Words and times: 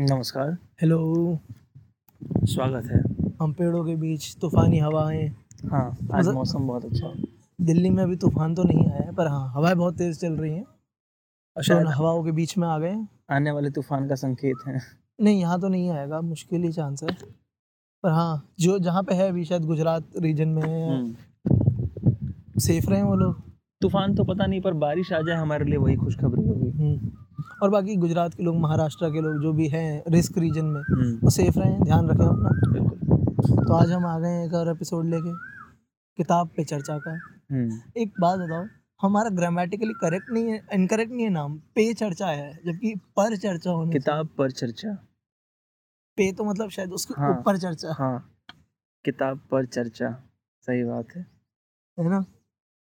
नमस्कार। 0.00 0.56
हेलो। 0.82 1.38
स्वागत 2.44 2.84
है। 2.86 3.00
हम 3.42 3.52
पेड़ों 3.52 3.84
के 3.84 3.96
बीच 3.96 4.36
तूफानी 4.40 4.78
हवाएँ 4.78 5.28
हाँ 5.70 5.90
आज 5.90 5.98
मतलब- 6.02 6.34
मौसम 6.34 6.66
बहुत 6.66 6.84
अच्छा। 6.84 7.12
दिल्ली 7.60 7.90
में 7.90 8.02
अभी 8.02 8.16
तूफ़ान 8.16 8.54
तो 8.54 8.62
नहीं 8.62 8.90
आया 8.90 9.02
है 9.02 9.14
पर 9.14 9.26
हाँ 9.26 9.52
हवाएँ 9.52 9.74
बहुत 9.74 9.94
तेज 9.98 10.20
चल 10.20 10.32
रही 10.32 10.54
हैं। 10.54 10.64
और 10.64 10.74
तो 11.56 11.62
शायद 11.62 11.86
हवाओं 11.86 12.24
के 12.24 12.32
बीच 12.32 12.58
में 12.58 12.68
आ 12.68 12.78
गए। 12.78 12.96
आने 13.30 13.50
वाले 13.50 13.70
तूफ़ान 13.70 14.08
का 14.08 14.14
संकेत 14.14 14.56
है। 14.66 14.80
नहीं 15.20 15.40
यहाँ 15.40 15.60
तो 15.60 15.68
नहीं 15.68 15.90
आएगा 15.90 16.20
मुश्किल 16.20 16.62
ही 16.62 16.72
चांस 16.72 17.02
है। 17.02 17.16
पर 18.02 18.10
हाँ 18.10 18.52
जो 18.60 18.78
जहाँ 18.78 19.02
पे 19.02 19.14
है 19.14 19.28
अभी 19.28 19.44
शायद 19.44 19.62
गुजरात 19.62 20.10
रीजन 20.18 20.48
में 20.48 20.90
हम्म। 20.90 21.16
सेफ़ 22.58 22.86
रहे 22.86 22.98
हैं 22.98 23.06
वो 23.06 23.14
लोग। 23.14 23.42
तूफ़ान 23.80 24.14
तो 24.14 24.24
पता 24.24 24.46
नहीं 24.46 24.60
पर 24.60 24.72
बारिश 24.72 25.12
आ 25.12 25.20
जाए 25.22 25.36
हमारे 25.36 25.64
लिए 25.64 25.76
वही 25.76 25.96
खुशखबरी। 25.96 26.42
हम्म। 26.42 26.47
और 27.62 27.70
बाकी 27.70 27.96
गुजरात 27.96 28.34
के 28.34 28.42
लोग 28.42 28.56
महाराष्ट्र 28.56 29.10
के 29.10 29.20
लोग 29.20 29.42
जो 29.42 29.52
भी 29.52 29.68
हैं 29.68 30.02
रिस्क 30.08 30.38
रीजन 30.38 30.64
में 30.64 30.80
हम्म, 30.80 31.18
वो 31.22 31.30
सेफ़ 31.30 31.58
रहें 31.58 31.80
ध्यान 31.82 32.08
रखें 32.08 32.24
अपना। 32.24 32.50
तो 33.64 33.72
आज 33.74 33.90
हम 33.90 34.06
आ 34.06 34.18
गए 34.18 34.44
एक 34.46 34.54
और 34.54 34.70
एपिसोड 34.70 35.04
लेके 35.04 35.32
किताब 36.16 36.48
पे 36.48 36.64
चर्चा 36.64 36.98
का। 36.98 37.12
हम्म, 37.52 37.80
एक 37.96 38.12
बात 38.20 38.38
बताओ 38.38 38.66
हमारा 39.02 39.30
ग्रामेटिकली 39.30 39.92
करेक्ट 39.92 40.30
नहीं 40.30 40.44
है 40.44 40.66
इनकरेक्ट 40.72 41.12
नहीं 41.12 41.24
है 41.24 41.30
नाम 41.30 41.58
पे 41.58 41.94
चर्चा 41.94 42.26
है 42.26 42.52
जबकि 42.66 42.94
पर 43.16 43.36
चर्चा 43.36 43.70
होनी 43.70 43.92
किताब 43.92 44.28
पर 44.38 44.50
चर्चा। 44.50 44.94
पे 46.16 46.32
तो 46.32 46.44
मतलब 46.44 46.70
शायद 46.70 46.92
उसके 46.92 47.12
ऊपर 47.12 47.50
हाँ। 47.50 47.58
चर्चा। 47.58 47.94
हाँ। 47.98 48.34
किताब 49.04 49.38
पर 49.50 49.66
चर्चा 49.66 50.10
सही 50.60 50.84
बात 50.84 51.06
है। 51.16 51.26
है 51.98 52.08
ना? 52.08 52.24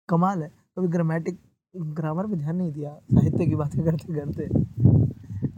कमाल 0.09 0.43
है। 0.43 0.49
कभी 0.49 0.87
तो 0.87 0.93
ग्रामेटिक 0.93 1.39
ग्रामर 1.75 2.27
पे 2.27 2.37
ध्यान 2.37 2.57
नहीं 2.57 2.73
दिया 2.73 2.91
साहित्य 3.15 3.47
की 3.47 3.55
बातें 3.55 3.85
करते 3.85 4.15
करते। 4.15 4.49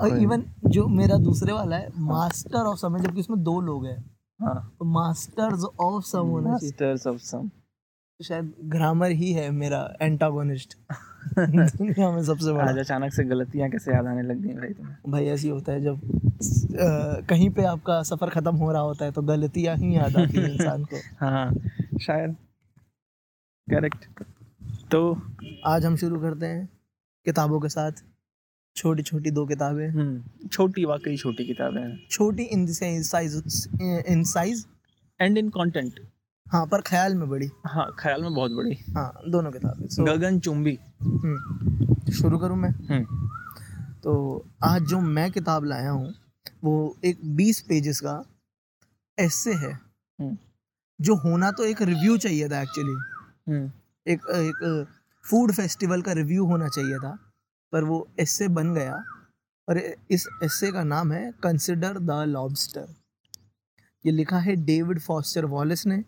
और 0.01 0.19
इवन 0.19 0.43
जो 0.67 0.87
मेरा 0.89 1.17
दूसरे 1.17 1.53
वाला 1.53 1.77
है 1.77 1.89
मास्टर 1.99 2.59
ऑफ़ 2.59 2.79
सम 2.79 2.97
है 2.97 3.03
जबकि 3.03 3.21
इसमें 3.21 3.43
दो 3.43 3.61
लोग 3.61 3.87
हैं। 3.87 3.99
हाँ। 4.41 4.77
तो 4.79 4.85
मास्टर्स 4.85 5.65
ऑफ़ 5.81 6.05
सम 6.05 6.19
होना 6.19 6.51
मास्टर्स 6.51 7.07
ऑफ़ 7.07 7.19
सम 7.19 7.51
शायद 8.21 8.53
ग्रामर 8.65 9.11
ही 9.11 9.33
है 9.33 9.51
मेरा 9.51 9.95
एंटागोनिस्ट 10.03 10.77
दुनिया 11.39 12.11
में 12.11 12.23
सबसे 12.23 12.51
आज 12.51 12.55
बड़ा 12.57 12.81
अचानक 12.81 13.13
से 13.13 13.25
गलतियाँ 13.25 13.71
कैसे 13.71 13.93
याद 13.93 14.07
आने 14.07 14.23
लग 14.23 14.41
गई 14.43 14.55
भाई 14.55 14.69
तुम्हें? 14.69 14.97
भाई 15.09 15.25
ऐसी 15.27 15.49
होता 15.49 15.73
है 15.73 15.81
जब 15.81 15.95
अ, 15.97 17.21
कहीं 17.29 17.51
पे 17.51 17.65
आपका 17.65 18.03
सफ़र 18.03 18.31
खत्म 18.31 18.55
हो 18.57 18.73
रहा 18.73 18.83
होता 18.83 19.05
है 19.05 19.13
तो 19.13 19.23
गलतियाँ 19.23 19.77
ही 19.77 19.97
याद 19.97 20.17
आती 20.17 20.39
है 20.39 20.51
इंसान 20.55 20.85
को। 20.85 20.97
हाँ 21.21 21.53
शायद। 22.01 22.37
करेक्ट 23.69 24.05
तो 24.93 25.21
आज 25.67 25.85
हम 25.85 25.97
शुरू 25.97 26.21
करते 26.21 26.47
हैं 26.47 26.69
किताबों 27.25 27.61
के 27.61 27.69
साथ। 27.69 27.93
छोटी 28.77 29.03
छोटी 29.03 29.31
दो 29.31 29.47
किताबें। 29.47 29.89
हम्म, 29.89 30.49
छोटी 30.49 30.85
वाकई 30.85 31.17
छोटी 31.17 31.47
किताबें 31.47 31.81
हैं। 31.81 32.07
छोटी 32.11 32.43
in 32.43 32.67
size 32.73 33.17
in 34.09 34.25
size 34.25 34.67
and 35.21 35.39
in 35.39 35.49
content 35.49 36.01
हाँ 36.49 36.67
पर 36.67 36.81
ख्याल 36.81 37.15
में 37.15 37.29
बड़ी। 37.29 37.49
हाँ 37.67 37.95
ख्याल 37.99 38.23
में 38.23 38.35
बहुत 38.35 38.51
बड़ी। 38.51 38.75
हाँ 38.93 39.21
दोनों 39.29 39.53
किताबें। 39.53 39.87
So, 39.87 40.07
गगन 40.09 40.39
चुंबी। 40.41 40.79
हम्म, 41.03 42.13
शुरू 42.13 42.39
करूँ 42.39 42.57
मैं? 42.57 42.71
हम्म, 42.71 43.29
तो 44.03 44.47
आज 44.65 44.83
जो 44.83 45.01
मैं 45.01 45.31
किताब 45.33 45.65
लाया 45.65 45.91
हूँ 45.91 46.15
वो 46.65 46.97
एक 47.05 47.19
बीस 47.37 47.61
पेजेस 47.61 48.01
का 48.01 48.23
ऐसे 49.19 49.55
है। 49.55 49.81
जो 51.01 51.15
होना 51.15 51.51
तो 51.51 51.65
एक 51.65 51.83
रिव्यू 51.83 52.17
चाहिए 52.17 52.49
था 52.49 52.63
एक्चुअली 52.63 52.95
एक 54.09 54.21
एक 54.23 54.87
फ़ूड 55.25 55.53
फेस्टिवल 55.53 56.03
का 56.03 56.13
रिव्यू 56.13 56.45
होना 56.47 56.69
चाहिए 56.69 56.99
था 56.99 57.19
पर 57.73 57.85
वो 57.85 58.09
एस्से 58.21 58.49
बन 58.49 58.75
गया 58.75 59.05
और 59.69 59.79
इस 60.11 60.27
एस्से 60.43 60.73
का 60.73 60.85
नाम 60.85 61.13
है 61.13 61.33
कंसिडर 61.43 61.99
द 61.99 62.25
लॉबस्टर 62.29 62.87
ये 64.05 64.13
लिखा 64.13 64.39
है 64.39 64.57
डेविड 64.57 65.01
फॉस्टर 65.01 65.45
वॉलिस 65.45 65.87
ने 65.87 66.05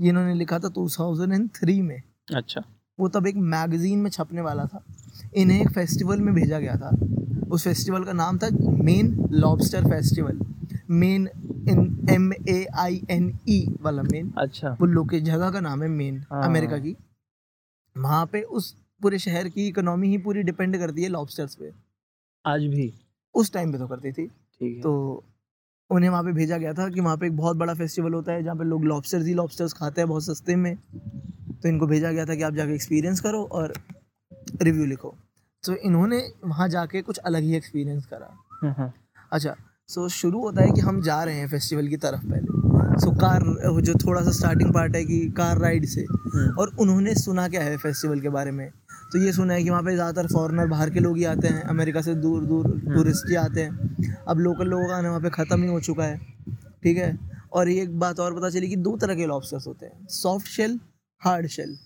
जिन्होंने 0.00 0.34
लिखा 0.34 0.58
था 0.58 0.68
2003 0.68 1.82
में। 1.82 2.02
अच्छा। 2.34 2.62
वो 3.00 3.08
तब 3.08 3.26
एक 3.26 3.36
मैगजीन 3.36 3.98
में 3.98 4.10
छपने 4.10 4.40
वाला 4.40 4.64
था। 4.64 4.84
इन्हें 5.34 5.60
एक 5.60 5.70
फेस्टिवल 5.70 6.20
में 6.20 6.34
भेजा 6.34 6.58
गया 6.58 6.74
था। 6.74 6.96
उस 7.50 7.64
फेस्टिवल 7.64 8.04
का 8.04 8.12
नाम 8.12 8.38
था 8.38 8.48
Maine 8.82 9.28
lobster 9.30 9.84
festival 9.84 10.40
Maine 10.90 11.28
in 11.68 12.06
M 12.10 12.32
A 12.32 12.66
I 12.74 13.02
N 13.10 13.38
E 13.48 13.76
वाला 13.82 14.02
मेन 14.02 14.32
अच्छा। 14.38 14.76
वो 14.80 14.86
लोग 14.86 15.10
की 15.10 15.20
जगह 15.20 15.50
का 15.50 15.60
नाम 15.60 15.82
है 15.82 15.88
मेन 15.88 16.24
हाँ। 16.30 16.44
अमेरिका 16.44 16.78
की। 16.78 16.96
वहाँ 17.98 18.26
पे 18.26 18.42
उस 18.42 18.76
पूरे 19.02 19.18
शहर 19.18 19.48
की 19.48 19.68
इकोनॉमी 19.68 20.08
ही 20.08 20.18
पूरी 20.18 20.42
डिपेंड 20.42 20.78
करती 20.78 21.02
है 21.02 21.08
लॉबस्टर्स 21.08 21.54
पे। 21.54 21.72
आज 22.46 22.60
भी? 22.60 22.94
उस 23.34 23.52
टाइम 23.52 23.72
पे 23.72 23.78
तो 23.78 23.86
करती 23.86 24.12
थी। 24.12 24.26
ठीक 24.26 24.76
है। 24.76 24.82
तो 24.82 25.24
उन्हें 25.90 26.10
वहाँ 26.10 26.24
पे 26.24 26.32
भेजा 26.32 26.58
गया 26.58 26.72
था 26.72 26.88
कि 26.88 27.00
वहाँ 27.00 27.16
पे 27.16 27.26
एक 27.26 27.36
बहुत 27.36 27.56
बड़ा 27.56 27.74
फेस्टिवल 27.74 28.14
होता 28.14 28.32
है 28.32 28.42
जहाँ 28.42 28.56
पे 28.56 28.64
लोग 28.64 28.84
लॉबस्टर्स 28.84 29.26
ही 29.26 29.34
लॉबस्टर्स 29.34 29.72
खाते 29.72 30.00
हैं 30.00 30.08
बहुत 30.08 30.24
सस्ते 30.24 30.56
में। 30.56 30.76
तो 31.62 31.68
इनको 31.68 31.86
भेजा 31.86 32.12
गया 32.12 32.24
था 32.24 32.34
कि 32.34 32.42
आप 32.42 32.54
जाके 32.54 32.74
एक्सपीरियंस 32.74 33.20
करो 33.20 33.44
और 33.44 33.72
रिव्यू 34.62 34.86
लिखो। 34.86 35.14
तो 35.66 35.76
इन्होंने 35.76 36.32
वहाँ 36.44 36.68
जाके 36.68 37.02
कुछ 37.02 37.16
अलग 37.16 37.42
ही 37.42 37.56
एक्सपीरियंस 37.56 38.06
करा। 38.06 38.38
हम्म, 38.62 38.74
हम्म, 38.78 38.92
अच्छा 39.32 39.56
सो 39.88 40.08
शुरू 40.08 40.40
होता 40.40 40.62
है 40.62 40.70
कि 40.72 40.80
हम 40.80 41.02
जा 41.02 41.24
रहे 41.24 41.34
हैं 41.34 41.48
फेस्टिवल 41.48 41.88
की 41.88 41.96
तरफ़ 41.96 42.26
पहले। 42.26 42.63
सो 42.96 43.10
कार 43.16 43.42
जो 43.82 43.94
थोड़ा 43.96 44.22
सा 44.22 44.30
स्टार्टिंग 44.32 44.72
पार्ट 44.74 44.96
है 44.96 45.04
कि 45.04 45.18
कार 45.36 45.58
राइड 45.58 45.84
से। 45.86 46.00
हम्म, 46.00 46.48
और 46.52 46.72
उन्होंने 46.80 47.14
सुना 47.16 47.48
क्या 47.48 47.62
है 47.62 47.76
फेस्टिवल 47.78 48.20
के 48.20 48.28
बारे 48.30 48.50
में? 48.50 48.68
तो 49.12 49.18
ये 49.18 49.32
सुना 49.32 49.54
है 49.54 49.62
कि 49.62 49.70
वहाँ 49.70 49.82
पे 49.82 49.94
ज़्यादातर 49.94 50.28
फॉरेनर 50.28 50.66
बाहर 50.66 50.90
के 50.90 51.00
लोग 51.00 51.16
ही 51.16 51.24
आते 51.26 51.48
हैं 51.48 51.62
अमेरिका 51.70 52.00
से 52.02 52.14
दूर 52.16 52.44
दूर 52.44 52.68
टूरिस्ट 52.86 53.28
ही 53.30 53.36
आते 53.36 53.62
हैं। 53.62 54.22
अब 54.28 54.38
लोकल 54.40 54.68
लोगों 54.68 54.88
का 54.88 54.96
आना 54.96 55.08
वहाँ 55.08 55.20
पे 55.20 55.30
ख़त्म 55.32 55.62
ही 55.62 55.68
हो 55.68 55.80
चुका 55.82 56.04
है। 56.04 56.18
ठीक 56.82 56.96
है? 56.96 57.18
और 57.52 57.68
ये 57.68 57.82
एक 57.82 57.98
बात 57.98 58.20
और 58.20 58.34
पता 58.36 58.50
चली 58.50 58.68
कि 58.68 58.76
दो 58.78 58.96
तरह 58.96 59.14
के 59.14 59.26
लॉबस्टर्स 59.26 59.66
होते 59.66 59.86
हैं 59.86 60.06
सॉफ्ट 60.12 60.48
शेल 60.48 60.78
हार्ड 61.22 61.46
शेल 61.48 61.76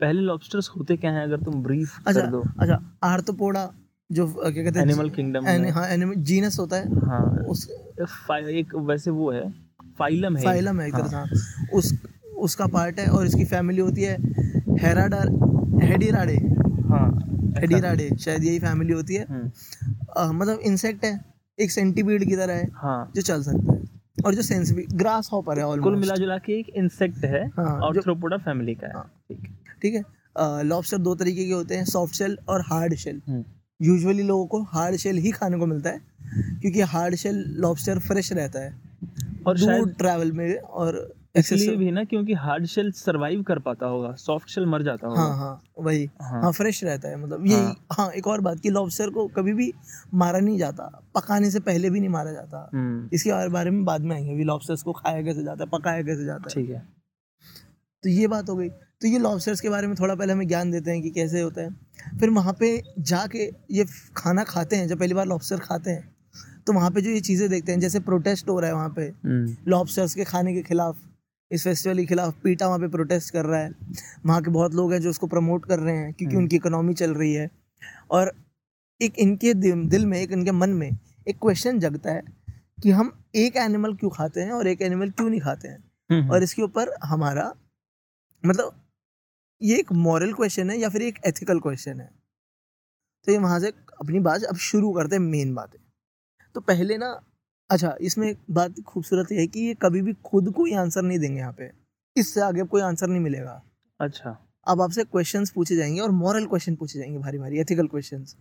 पहले 0.00 0.20
लॉबस्टर्स 0.22 0.68
होते 0.76 0.96
क्या 0.96 1.10
हैं? 1.10 1.22
अगर 1.22 1.42
तुम 1.44 1.62
ब्रीफ 1.62 1.98
अच्छा 1.98 2.20
कर 2.20 2.26
दो। 2.26 2.42
अच्छा 2.60 2.80
आर्थोपोडा 3.04 3.70
जो 4.10 4.26
क्या 4.28 4.50
कहते 4.54 4.78
हैं? 4.78 4.86
एनिमल 4.86 5.10
किंगडम 5.10 5.46
हाँ 5.72 5.86
एनिमल 5.88 6.14
जीनस 6.22 6.58
होता 6.58 6.76
है। 6.76 7.00
हाँ। 7.06 7.44
उस 7.48 7.68
एक 8.00 8.74
वैसे 8.86 9.10
वो 9.10 9.30
है 9.32 9.42
फाइलम 9.98 10.36
है। 10.36 10.44
फाइलम 10.44 10.80
है 10.80 10.88
एक 10.88 10.94
तरह 10.94 11.16
हाँ। 11.16 11.26
उस 11.74 11.94
उसका 12.38 12.66
पार्ट 12.66 12.98
है 12.98 13.06
और 13.06 13.26
इसकी 13.26 13.44
फैमिली 13.44 13.80
होती 13.80 14.02
है 14.02 14.16
हेराडार 14.78 15.28
हेडीराडे 15.82 16.36
हाँ 16.88 17.20
हेडीराडे 17.58 18.10
शायद 18.20 18.44
यही 18.44 18.58
फैमिली 18.58 18.92
होती 18.92 19.14
है। 19.14 19.26
हम्म, 19.30 19.50
अ, 20.16 20.32
मतलब 20.32 20.58
इंसेक्ट 20.58 21.04
है 21.04 21.20
एक 21.60 21.70
सेंटीपीड 21.70 22.24
की 22.24 22.36
तरह 22.36 22.54
है 22.54 22.68
हाँ। 22.74 23.12
जो 23.16 23.22
चल 23.22 23.42
सकता 23.42 23.72
है। 23.72 23.94
और 24.26 24.34
जो 24.34 24.42
सेंस 24.42 24.72
भी 24.72 24.86
ग्रास 24.92 25.28
हॉपर 25.32 25.58
है 25.58 25.78
कुल 25.78 25.96
मिला 25.96 26.14
जुला 26.14 26.38
के 26.38 26.60
एक 26.60 26.68
इंसेक्ट 26.68 27.24
है 27.24 27.46
हाँ, 27.46 27.80
और 27.80 28.02
थ्रोपोडा 28.02 28.36
फैमिली 28.36 28.74
का 28.74 28.86
है। 28.86 28.92
हाँ। 28.92 29.12
ठीक 29.28 29.40
है। 29.40 29.58
ठीक 29.82 29.94
है? 29.94 30.02
लॉबस्टर 30.64 30.98
दो 30.98 31.14
तरीके 31.14 31.44
के 31.44 31.52
होते 31.52 31.74
हैं 31.74 31.84
सॉफ्ट 31.84 32.14
शेल 32.14 32.38
और 32.48 32.60
हार्ड 32.60 32.94
शेल 32.94 33.22
हम्म, 33.28 33.44
यूजुअली 33.82 34.22
लोगों 34.22 34.46
को 34.46 34.62
हार्ड 34.62 34.96
शेल 34.96 35.16
ही 35.16 35.30
खाने 35.30 35.58
को 35.58 35.66
मिलता 35.66 35.90
है 35.90 36.00
क्योंकि 36.60 36.80
हार्ड 36.80 37.14
शेल 37.14 37.44
लॉबस्टर 37.48 37.98
फ्रेश 37.98 38.32
रहता 38.32 38.60
है। 38.60 38.76
और 39.46 39.58
शायद 39.58 39.94
ट्रैवल 39.98 40.32
में 40.32 40.58
और 40.58 41.14
इसलिए 41.36 41.76
भी 41.76 41.90
ना 41.90 42.04
क्योंकि 42.04 42.32
हार्ड 42.32 42.66
शेल 42.66 42.92
सरवाइव 42.92 43.42
कर 43.42 43.58
पाता 43.58 43.86
होगा 43.86 44.12
सॉफ्ट 44.12 44.48
शेल 44.48 44.66
मर 44.66 44.82
जाता 44.82 45.06
होगा। 45.06 45.20
हाँ 45.20 45.36
हाँ 45.36 45.62
वही। 45.80 46.10
हाँ। 46.22 46.42
हाँ 46.42 46.52
फ्रेश 46.52 46.84
रहता 46.84 47.08
है 47.08 47.16
मतलब 47.16 47.46
यही 47.46 47.56
हाँ। 47.56 47.86
हाँ 47.92 48.10
एक 48.10 48.26
और 48.26 48.40
बात 48.40 48.60
कि 48.60 48.70
लॉबस्टर 48.70 49.10
को 49.10 49.26
कभी 49.26 49.54
भी 49.54 49.72
मारा 50.14 50.38
नहीं 50.38 50.58
जाता 50.58 51.02
पकाने 51.14 51.50
से 51.50 51.60
पहले 51.60 51.90
भी 51.90 52.00
नहीं 52.00 52.10
मारा 52.10 52.32
जाता। 52.32 52.70
हम्म, 52.74 53.10
इसके 53.12 53.32
बारे- 53.32 53.52
बारे 53.52 53.70
में 53.70 53.84
बाद 53.84 54.00
में 54.00 54.16
आएँगे 54.16 54.44
लॉबस्टर्स 54.44 54.82
को 54.82 54.92
खाया 54.92 55.22
कैसे 55.22 55.44
जाता 55.44 55.64
है 55.64 55.70
पकाया 55.70 56.02
कैसे 56.02 56.24
जाता 56.24 56.44
है। 56.50 56.62
ठीक 56.62 56.70
है। 56.70 56.88
तो 58.02 58.08
ये 58.10 58.26
बात 58.26 58.50
हो 58.50 58.56
गई। 58.56 58.68
तो 58.68 59.08
ये 59.08 59.18
लॉबस्टर्स 59.18 59.60
के 59.60 59.68
बारे 59.68 59.86
में 59.86 59.96
थोड़ा 59.96 60.14
पहले 60.14 60.32
हमें 60.32 60.48
ज्ञान 60.48 60.70
देते 60.70 60.90
हैं 60.90 61.02
कि 61.02 61.10
कैसे 61.10 61.40
होता 61.40 61.62
है। 61.62 61.70
फिर 62.20 62.30
वहाँ 62.30 62.56
पे 62.60 62.82
जाके 62.98 63.50
ये 63.70 63.84
खाना 64.16 64.44
खाते 64.44 64.76
हैं 64.76 64.88
जब 64.88 64.98
पहली 64.98 65.14
बार 65.14 65.26
लॉबस्टर 65.26 65.56
खाते 65.56 65.90
हैं 65.90 66.13
तो 66.66 66.72
वहाँ 66.72 66.90
पे 66.90 67.00
जो 67.00 67.10
ये 67.10 67.20
चीज़ें 67.20 67.48
देखते 67.48 67.72
हैं 67.72 67.80
जैसे 67.80 68.00
प्रोटेस्ट 68.00 68.48
हो 68.48 68.58
रहा 68.60 68.70
है 68.70 68.74
वहाँ 68.74 68.90
पे। 68.90 69.02
हम्म, 69.02 69.56
लॉबस्टर्स 69.68 70.14
के 70.14 70.24
खाने 70.24 70.54
के 70.54 70.62
खिलाफ 70.62 70.98
इस 71.50 71.64
फेस्टिवल 71.64 71.98
के 71.98 72.04
खिलाफ 72.06 72.34
पीटा 72.44 72.66
वहाँ 72.66 72.78
पे 72.78 72.88
प्रोटेस्ट 72.88 73.32
कर 73.32 73.44
रहा 73.44 73.60
है। 73.60 73.70
वहाँ 74.26 74.40
के 74.42 74.50
बहुत 74.50 74.74
लोग 74.74 74.92
हैं 74.92 75.00
जो 75.00 75.10
उसको 75.10 75.26
प्रमोट 75.26 75.66
कर 75.66 75.78
रहे 75.78 75.96
हैं 75.96 76.12
क्योंकि 76.12 76.34
हम्म। 76.34 76.42
उनकी 76.42 76.56
इकोनॉमी 76.56 76.94
चल 76.94 77.14
रही 77.14 77.32
है। 77.34 77.50
और 78.10 78.32
एक 79.00 79.18
इनके 79.18 79.54
दिल 79.54 79.86
दिल 79.88 80.06
में 80.06 80.18
एक 80.20 80.32
इनके 80.32 80.52
मन 80.52 80.70
में 80.70 80.90
एक 81.28 81.38
क्वेश्चन 81.42 81.78
जगता 81.78 82.12
है 82.12 82.22
कि 82.82 82.90
हम 82.90 83.12
एक 83.34 83.56
एनिमल 83.56 83.94
क्यों 83.94 84.10
खाते 84.10 84.40
हैं 84.40 84.52
और 84.52 84.66
एक 84.66 84.82
एनिमल 84.82 85.10
क्यों 85.10 85.28
नहीं 85.30 85.40
खाते 85.40 85.68
हैं? 85.68 85.78
हम्म, 86.10 86.30
और 86.30 86.42
इसके 86.42 86.62
ऊपर 86.62 86.94
हमारा 87.04 87.52
मतलब 88.44 88.80
ये 89.60 89.78
एक 89.78 89.92
मॉरल 89.92 90.32
क्वेश्चन 90.32 90.70
है 90.70 90.78
या 90.78 90.88
फिर 90.88 91.02
एक 91.02 91.18
एथिकल 91.26 91.60
क्वेश्चन 91.60 92.00
है? 92.00 92.10
तो 93.26 93.32
ये 93.32 93.38
वहाँ 93.38 93.60
से 93.60 93.68
अपनी 94.00 94.20
बात 94.20 94.42
अब 94.42 94.56
शुरू 94.56 94.92
करते 94.92 95.16
हैं 95.16 95.22
मेन 95.22 95.54
बातें। 95.54 95.78
तो 96.54 96.60
पहले 96.60 96.96
ना 96.98 97.08
अच्छा 97.70 97.94
इसमें 98.00 98.28
एक 98.28 98.38
बात 98.50 98.80
खूबसूरत 98.86 99.32
है 99.32 99.46
कि 99.46 99.60
ये 99.60 99.74
कभी 99.74 100.02
भी 100.02 100.12
खुद 100.24 100.52
कोई 100.52 100.74
आंसर 100.74 101.02
नहीं 101.02 101.18
देंगे 101.18 101.38
यहाँ 101.38 101.52
पे। 101.52 101.70
इससे 102.16 102.40
आगे 102.40 102.62
कोई 102.62 102.82
आंसर 102.82 103.08
नहीं 103.08 103.20
मिलेगा। 103.20 103.62
अच्छा। 104.00 104.36
अब 104.66 104.80
आपसे 104.80 105.04
क्वेश्चंस 105.04 105.50
पूछे 105.50 105.76
जाएँगे 105.76 106.00
और 106.00 106.10
मॉरल 106.10 106.46
क्वेश्चन 106.46 106.74
पूछे 106.74 106.98
जाएँगे 106.98 107.18
भारी 107.18 107.38
भारी 107.38 107.58
एथिकल 107.58 107.86
क्वेश्चंस 107.86 108.36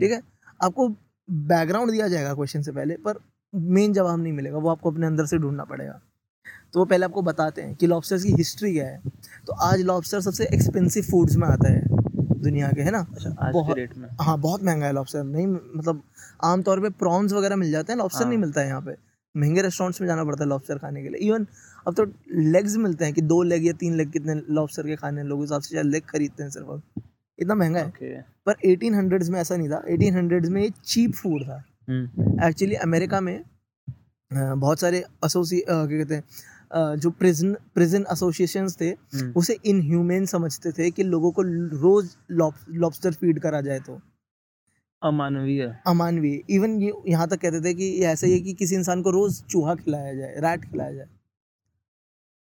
ठीक 0.00 0.10
है? 0.10 0.20
आपको 0.62 0.88
बैकग्राउंड 1.28 1.90
दिया 1.90 2.08
जाएगा 2.08 2.34
क्वेश्चन 2.34 2.62
से 2.62 2.72
पहले 2.72 2.96
पर 2.96 3.18
मेन 3.54 3.92
जवाब 3.92 4.22
नहीं 4.22 4.32
मिलेगा 4.32 4.58
वो 4.58 4.70
आपको 4.70 4.90
अपने 4.90 5.06
अंदर 5.06 5.26
से 5.26 5.38
ढूंढना 5.38 5.64
पड़ेगा। 5.64 6.00
तो 6.72 6.78
वो 6.78 6.84
पहले 6.84 7.04
आपको 7.04 7.22
बताते 7.22 7.62
हैं 7.62 7.74
कि 7.74 7.86
लॉबस्टर्स 7.86 8.24
की 8.24 8.32
हिस्ट्री 8.32 8.72
क्या 8.72 8.86
है। 8.86 9.00
तो 9.46 9.52
आज 9.52 9.80
लॉबस्टर 9.80 10.20
सबसे 10.20 10.44
एक्सपेंसिव 10.54 11.02
फूड्स 11.02 11.36
में 11.36 11.46
आता 11.48 11.72
है। 11.72 12.01
दुनिया 12.42 12.68
के 12.68 12.82
है 12.82 12.90
ना? 12.90 13.06
अच्छा 13.12 13.52
बहुत- 13.52 13.76
डेट 13.76 13.96
में। 13.96 14.08
हाँ 14.20 14.40
बहुत 14.40 14.62
महँगा 14.62 14.86
है 14.86 14.92
लॉबस्टर 14.92 15.24
नहीं 15.24 15.46
मतलब 15.46 16.02
आमतौर 16.44 16.80
पर 16.80 16.90
प्रॉन्स 16.90 17.32
वगैरह 17.32 17.56
मिल 17.56 17.70
जाते 17.70 17.92
हैं 17.92 17.98
लॉबस्टर 17.98 18.20
हाँ। 18.20 18.28
नहीं 18.28 18.38
मिलता 18.38 18.60
है 18.60 18.66
यहाँ 18.66 18.82
पे। 18.82 18.96
महँगे 19.36 19.62
रेस्टोरेंट्स 19.62 20.00
में 20.00 20.08
जाना 20.08 20.24
पड़ता 20.24 20.44
है 20.44 20.50
लॉबस्टर 20.50 20.78
खाने 20.78 21.02
के 21.02 21.08
लिए। 21.08 21.28
इवन 21.28 21.46
अब 21.88 21.94
तो 21.94 22.06
लेग्स 22.34 22.76
मिलते 22.76 23.04
हैं 23.04 23.14
कि 23.14 23.22
दो 23.22 23.42
लेग 23.42 23.66
या 23.66 23.72
तीन 23.72 23.94
लेग 23.94 24.10
कितने 24.10 24.42
लॉबस्टर 24.50 24.82
के 24.82 24.96
खाने 24.96 25.22
लोग 25.22 25.40
हिसाब 25.40 25.60
से 25.60 25.82
लेग 25.82 26.02
खरीदते 26.02 26.42
हैं 26.42 26.50
सिर्फ़ 26.50 27.00
इतना 27.38 27.54
महँगा 27.54 27.80
है। 27.80 27.92
पर 28.46 28.52
1800s 28.52 29.28
में 29.28 29.40
ऐसा 29.40 29.56
नहीं 29.56 29.68
था। 29.68 29.84
1800s 29.84 30.48
में 30.48 30.62
ये 30.62 30.72
चीप 30.84 31.12
फ़ूड 31.12 31.42
था। 31.42 31.64
हम्म। 31.88 32.44
एक्चुअली 32.44 32.74
अमेरिका 32.74 33.20
में 33.20 33.44
बहुत 34.32 34.80
सारे 34.80 34.98
एसोसी 34.98 35.60
क्या 35.60 35.86
कहते 35.86 36.14
हैं 36.14 36.24
जो 36.74 37.10
प्रिजन 37.12 37.54
प्रिजन 37.74 38.04
एसोसिएशंस 38.12 38.76
थे 38.80 38.88
हम्म, 38.88 39.32
उसे 39.36 39.56
इनह्यूमेन 39.64 40.26
समझते 40.26 40.72
थे 40.72 40.90
कि 40.90 41.02
लोगों 41.04 41.30
को 41.32 41.42
रोज 41.42 42.16
लॉबस्टर 42.30 43.12
फ़ीड 43.12 43.40
करा 43.40 43.60
जाए 43.60 43.80
तो। 43.80 44.00
अमानवीय। 45.02 45.66
अमानवीय। 45.86 46.40
इवन 46.50 46.80
ये 46.82 46.92
यहाँ 47.08 47.28
तक 47.28 47.40
कहते 47.40 47.60
थे 47.60 47.74
कि 47.74 47.90
ऐसा 48.04 48.26
ही 48.26 48.32
है 48.32 48.40
कि 48.40 48.52
किसी 48.54 48.74
इंसान 48.74 49.02
को 49.02 49.10
रोज 49.10 49.42
चूहा 49.44 49.74
खिलाया 49.74 50.14
जाए 50.14 50.34
रैट 50.40 50.64
खिलाया 50.70 50.92
जाए। 50.92 51.08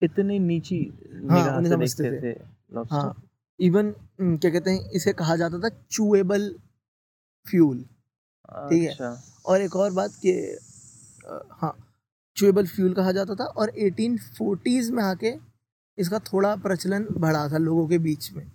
इतनी 0.01 0.39
नीची 0.39 0.79
निगाह 1.05 1.57
उन्हें 1.57 1.71
समझते 1.71 2.09
देखते 2.11 2.33
थे। 2.33 2.83
हाँ 2.91 3.15
इवन 3.59 3.91
क्या 4.21 4.51
कहते 4.51 4.71
हैं 4.71 4.91
इसे 4.91 5.13
कहा 5.13 5.35
जाता 5.35 5.59
था 5.59 5.69
चूएबल 5.91 6.49
फ्यूल 7.45 7.77
ठीक 7.79 8.83
है। 8.83 8.89
अच्छा। 8.89 9.17
और 9.45 9.61
एक 9.61 9.75
और 9.75 9.91
बात 9.93 10.11
कि 10.25 10.31
हाँ 11.51 11.75
चुएबल 12.37 12.67
फ्यूल 12.67 12.93
कहा 12.93 13.11
जाता 13.11 13.35
था 13.35 13.45
और 13.45 13.71
1840s 13.79 14.89
में 14.91 15.03
आके 15.03 15.33
इसका 15.97 16.19
थोड़ा 16.19 16.55
प्रचलन 16.55 17.07
बढ़ा 17.17 17.47
था 17.49 17.57
लोगों 17.57 17.87
के 17.87 17.97
बीच 17.97 18.31
में 18.33 18.45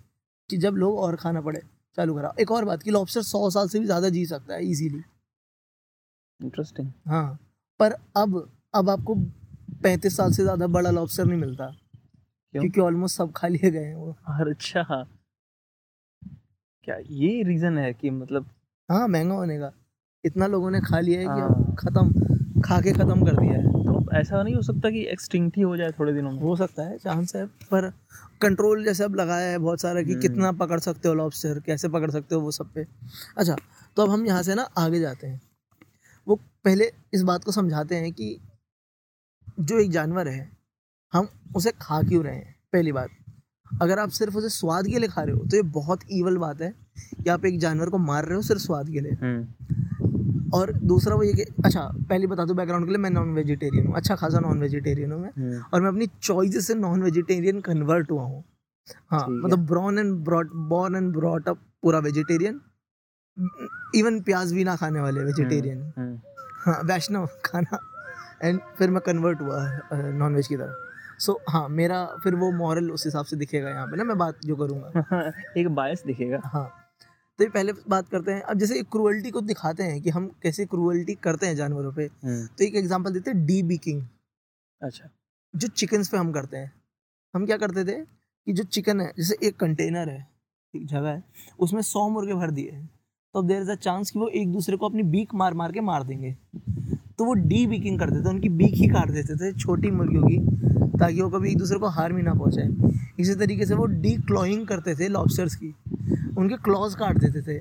कि 0.51 0.57
जब 0.57 0.75
लोग 0.75 0.99
और 0.99 1.17
खाना 1.17 1.41
पड़े 1.41 1.61
चालू 1.99 2.15
करा 2.15 2.35
एक 2.41 2.51
और 2.51 2.65
बात 2.65 2.83
कि 2.83 2.91
लॉबस्टर 2.91 3.23
सौ 3.23 3.49
साल 3.51 3.69
से 3.69 3.79
भी 3.79 3.87
ज़्यादा 3.87 4.09
जी 4.09 4.25
सकता 4.27 4.55
है 4.55 4.65
इजीली 4.71 5.03
इंटरेस्टिंग 6.41 6.91
हाँ 7.09 7.39
पर 7.81 7.93
अब 8.17 8.51
अब 8.75 8.91
आपको 8.91 9.15
पैंतीस 9.83 10.17
साल 10.17 10.33
से 10.33 10.43
ज़्यादा 10.43 10.67
बड़ा 10.67 10.91
लॉबस्टर 10.91 11.25
नहीं 11.25 11.39
मिलता। 11.39 11.67
क्यों? 11.67 12.63
क्योंकि 12.63 12.81
ऑलमोस्ट 12.81 13.17
सब 13.17 13.33
खा 13.33 13.49
लिए 13.49 13.71
गए 13.71 13.85
हैं 13.85 13.95
वो। 13.95 14.17
अच्छा। 14.41 15.05
क्या 16.87 16.97
ये 17.11 17.43
रीजन 17.43 17.79
है 17.79 17.93
कि 17.95 18.11
मतलब 18.11 18.47
हाँ 18.89 19.07
महँगा 19.09 19.35
होने 19.35 19.59
का। 19.59 19.73
इतना 20.25 20.47
लोगों 20.47 20.71
ने 20.71 20.81
खा 20.81 21.01
लिया 21.01 21.21
है 21.21 21.27
कि 21.27 21.41
अब 21.41 21.65
हाँ। 21.67 21.75
ख़त्म। 21.79 22.20
खा 22.61 22.81
के 22.81 22.93
ख़त्म 22.93 23.25
कर 23.27 23.37
दिया 23.37 23.53
है। 23.53 23.73
तो 23.85 24.05
ऐसा 24.13 24.43
नहीं 24.43 24.55
हो 24.55 24.63
सकता 24.63 24.91
कि 24.91 25.05
एक्सटिंक्ट 25.09 25.57
ही 25.57 25.63
हो 25.63 25.77
जाए 25.77 25.91
थोड़े 25.99 26.13
दिनों 26.13 26.31
में। 26.31 26.41
हो 26.41 26.55
सकता 26.57 26.83
है 26.83 26.97
चांस 26.99 27.35
है 27.37 27.45
पर 27.71 27.89
कंट्रोल 28.43 28.85
जैसे 28.85 29.05
अब 29.05 29.15
लगाया 29.17 29.51
है 29.51 29.59
बहुत 29.59 29.81
सारा 29.81 30.03
कि 30.03 30.11
हम्म। 30.13 30.23
कितना 30.23 30.53
पकड़ 30.55 30.79
सकते 30.81 31.09
हो 31.09 31.15
लॉबस्टर 31.15 31.61
कैसे 31.67 31.89
पकड़ 31.89 32.11
सकते 32.11 32.35
हो 32.35 32.41
वो 32.41 32.51
सब 32.51 32.73
पे। 32.75 32.87
अच्छा 33.39 33.57
तो 33.97 34.03
अब 34.03 34.11
हम 34.11 34.27
यहाँ 34.27 34.43
से 34.43 34.55
ना 34.55 34.63
आगे 34.79 35.01
जाते 35.01 35.27
हैं। 35.27 35.41
वो 36.27 36.37
पहले 36.65 36.91
इस 37.15 37.23
बात 37.23 37.45
को 37.45 37.53
समझाते 37.53 37.97
हैं 37.97 38.13
कि 38.13 38.37
जो 39.61 39.79
एक 39.81 39.91
जानवर 39.91 40.29
है 40.29 40.49
हम 41.13 41.29
उसे 41.57 41.73
खा 41.73 42.03
क्यों 42.03 42.23
रहे 42.25 42.35
हैं? 42.35 42.55
पहली 42.73 42.93
बात 42.93 43.09
अगर 43.67 43.99
आप 43.99 44.11
सिर्फ़ 44.11 44.37
उसे 44.37 44.49
स्वाद 44.51 44.87
के 44.87 44.99
लिए 44.99 45.09
खा 45.09 45.23
रहे 45.23 45.35
हो 45.35 45.45
तो 45.45 45.57
ये 45.57 45.63
बहुत 45.73 46.01
ईवल 46.13 46.37
बात 46.39 46.61
है 46.63 46.73
कि 47.15 47.31
आप 47.31 47.45
एक 47.45 47.59
जानवर 47.59 47.91
को 47.91 47.99
मार 48.01 48.25
रहे 48.25 48.37
हो 48.37 48.43
सिर्फ़ 48.43 48.63
स्वाद 48.63 48.91
के 48.91 49.01
लिए। 49.01 49.13
हम्म। 49.13 50.00
और 50.55 50.73
दूसरा 50.73 51.15
वो 51.15 51.23
ये 51.23 51.33
कि 51.33 51.43
अच्छा 51.65 51.81
पहले 52.09 52.27
बता 52.27 52.45
दूँ 52.45 52.57
बैकग्राउंड 52.57 52.87
के 52.87 52.91
लिए 52.93 52.99
मैं 52.99 53.11
नॉन 53.11 53.33
वेजिटेरियन 53.35 53.87
हूँ। 53.87 53.95
अच्छा 53.97 54.15
खासा 54.17 54.41
नॉन 54.41 54.61
वेजिटेरियन 54.61 55.13
हूँ 55.13 55.21
मैं। 55.21 55.31
हम्म, 55.37 55.63
और 55.75 55.81
मैं 55.81 55.89
अपनी 55.89 56.07
चॉइस 56.23 56.67
से 56.67 56.75
नॉन 56.75 57.03
वेजिटेरियन 57.03 57.61
कन्वर्ट 57.61 58.11
हुआ 58.11 58.23
हूँ। 58.23 58.43
हाँ 59.11 59.27
मतलब 59.29 59.67
born 59.67 59.99
and 59.99 60.15
brought 60.25 60.51
born 60.69 60.97
and 60.97 61.13
brought 61.17 61.49
up 61.49 61.59
पूरा 61.83 61.99
वेजिटेरियन 61.99 62.61
इवन 63.97 64.21
प्याज 64.21 64.53
भी 64.53 64.65
ना 64.65 64.77
खाने 64.77 65.01
वाले 65.01 65.25
वेजिटेरियन 65.25 65.83
हम्म, 65.99 66.19
हाँ 66.65 66.81
वैष्णव 66.85 67.29
खाना। 67.45 67.79
एंड 68.45 68.61
फिर 68.79 68.91
मैं 68.91 69.01
कन्वर्ट 69.07 69.41
हुआ 69.41 69.65
नॉन 69.93 70.35
वेज 70.35 70.47
की 70.47 70.57
तरफ़ 70.57 71.21
सो 71.23 71.41
हाँ 71.51 71.69
मेरा 71.69 72.05
फिर 72.25 72.35
वो 72.35 72.51
मॉरल 72.53 72.91
उस 72.91 73.05
हिसाब 73.05 73.25
से 73.25 73.37
दिखेगा 73.37 73.71
यहाँ 73.71 73.87
पे 73.87 73.97
ना 73.97 74.05
मैं 74.05 74.17
बात 74.19 74.39
जो 74.45 74.57
करूँगा। 74.57 75.33
एक 75.61 75.69
बायस 75.75 76.03
दिखेगा। 76.07 76.41
हाँ। 76.45 76.69
तो 77.41 77.45
ये 77.45 77.51
पहले 77.51 77.73
बात 77.89 78.09
करते 78.09 78.33
हैं। 78.33 78.41
अब 78.43 78.59
जैसे 78.59 78.83
क्रूअल्टी 78.83 79.31
को 79.31 79.41
दिखाते 79.41 79.83
हैं 79.83 80.01
कि 80.03 80.11
हम 80.11 80.27
कैसे 80.43 80.65
क्रूअल्टी 80.65 81.15
करते 81.15 81.47
हैं 81.47 81.57
जानवरों 81.57 81.93
पे। 81.93 82.03
हम्म, 82.03 82.47
तो 82.47 82.65
एक 82.65 82.75
एग्जांपल 82.77 83.13
देते 83.13 83.31
हैं 83.31 83.47
डी 83.47 83.63
बीकिंग 83.63 84.03
अच्छा। 84.83 85.09
जो 85.55 85.69
चिकन्स 85.69 86.09
पे 86.09 86.17
हम 86.17 86.33
करते 86.33 86.57
हैं। 86.57 86.73
हम 87.35 87.47
क्या 87.47 87.57
करते 87.57 87.85
थे 87.85 87.93
कि 88.47 88.53
जो 88.53 88.65
चिकन 88.65 89.01
है 89.01 89.13
जैसे 89.19 89.37
एक 89.43 89.57
कंटेनर 89.57 90.09
है 90.09 90.27
एक 90.75 90.87
जगह 90.87 91.09
है 91.09 91.23
उसमें 91.59 91.83
सौ 91.83 92.09
मुर्गे 92.09 92.35
भर 92.35 92.51
दिए 92.51 92.71
हैं। 92.71 92.87
तो 93.35 93.39
अब 93.39 93.47
देर 93.49 93.63
इज़ 93.63 93.71
अ 93.71 93.75
चांस 93.75 94.11
कि 94.11 94.19
वो 94.19 94.29
एक 94.29 94.53
दूसरे 94.53 94.77
को 94.77 94.89
अपनी 94.89 95.03
बीक 95.03 95.35
मार 95.35 95.55
मार 95.55 95.73
के 95.73 95.81
मार 95.81 96.05
देंगे। 96.05 96.37
तो 97.19 97.25
वो 97.25 97.35
डी 97.35 97.67
बीकिंग 97.67 97.99
करते 97.99 98.25
थे 98.25 98.29
उनकी 98.29 98.49
बीक 98.49 98.75
ही 98.75 98.89
काट 98.89 99.11
देते 99.11 99.37
थे 99.37 99.53
छोटी 99.59 99.91
मुर्गियों 99.91 100.23
की 100.23 100.39
ताकि 100.99 101.21
वो 101.23 101.31
कभी 101.31 101.51
एक 101.51 101.59
दूसरे 101.59 101.79
को 101.79 101.89
हार्म 101.89 102.17
ही 102.17 102.23
ना 102.23 102.35
पहुँचाए। 102.35 102.69
इसी 103.21 103.35
तरीके 103.35 103.67
से 103.67 103.75
वो 103.75 103.87
डी 103.87 104.17
क्लॉइंग 104.17 104.67
करते 104.67 104.95
थे 104.95 105.09
लॉबस्टर्स 105.09 105.55
की। 105.55 105.75
उनके 106.41 106.57
क्लॉज 106.65 106.95
काट 106.95 107.19
देते 107.19 107.43
थे 107.43 107.59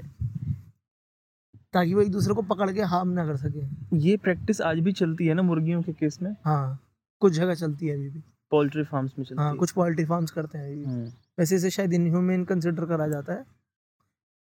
ताकि 1.74 1.94
वो 1.94 2.02
एक 2.02 2.12
दूसरे 2.12 2.34
को 2.34 2.42
पकड़ 2.42 2.72
के 2.72 2.82
हार्म 2.92 3.10
ना 3.10 3.26
कर 3.26 3.36
सके। 3.38 3.98
ये 3.98 4.16
प्रैक्टिस 4.18 4.62
आज 4.62 4.80
भी 4.80 4.92
चलती 4.94 5.26
है 5.28 5.34
ना 5.34 5.42
मुर्गियों 5.42 5.82
के 5.82 5.94
केस 5.94 6.22
में? 6.22 6.32
हाँ 6.46 6.80
कुछ 7.22 7.34
जगह 7.34 7.56
चलती 7.56 7.88
है 7.88 7.96
अभी 7.96 8.10
भी। 8.10 8.24
पोल्ट्री 8.52 8.84
फार्म्स 8.84 9.12
में 9.20 9.26
चलती 9.26 9.42
हाँ 9.42 9.56
कुछ 9.56 9.72
पोल्ट्री 9.72 10.06
फार्म्स 10.06 10.32
करते 10.32 10.58
हैं 10.58 10.66
अभी 10.66 10.84
हम्म, 10.84 11.06
वैसे 11.40 11.56
इसे 11.56 11.70
शायद 11.70 11.94
इनह्यूमेन 11.94 12.44
कंसिडर 12.46 12.86
करा 12.86 13.08
जाता 13.08 13.34
है 13.34 13.44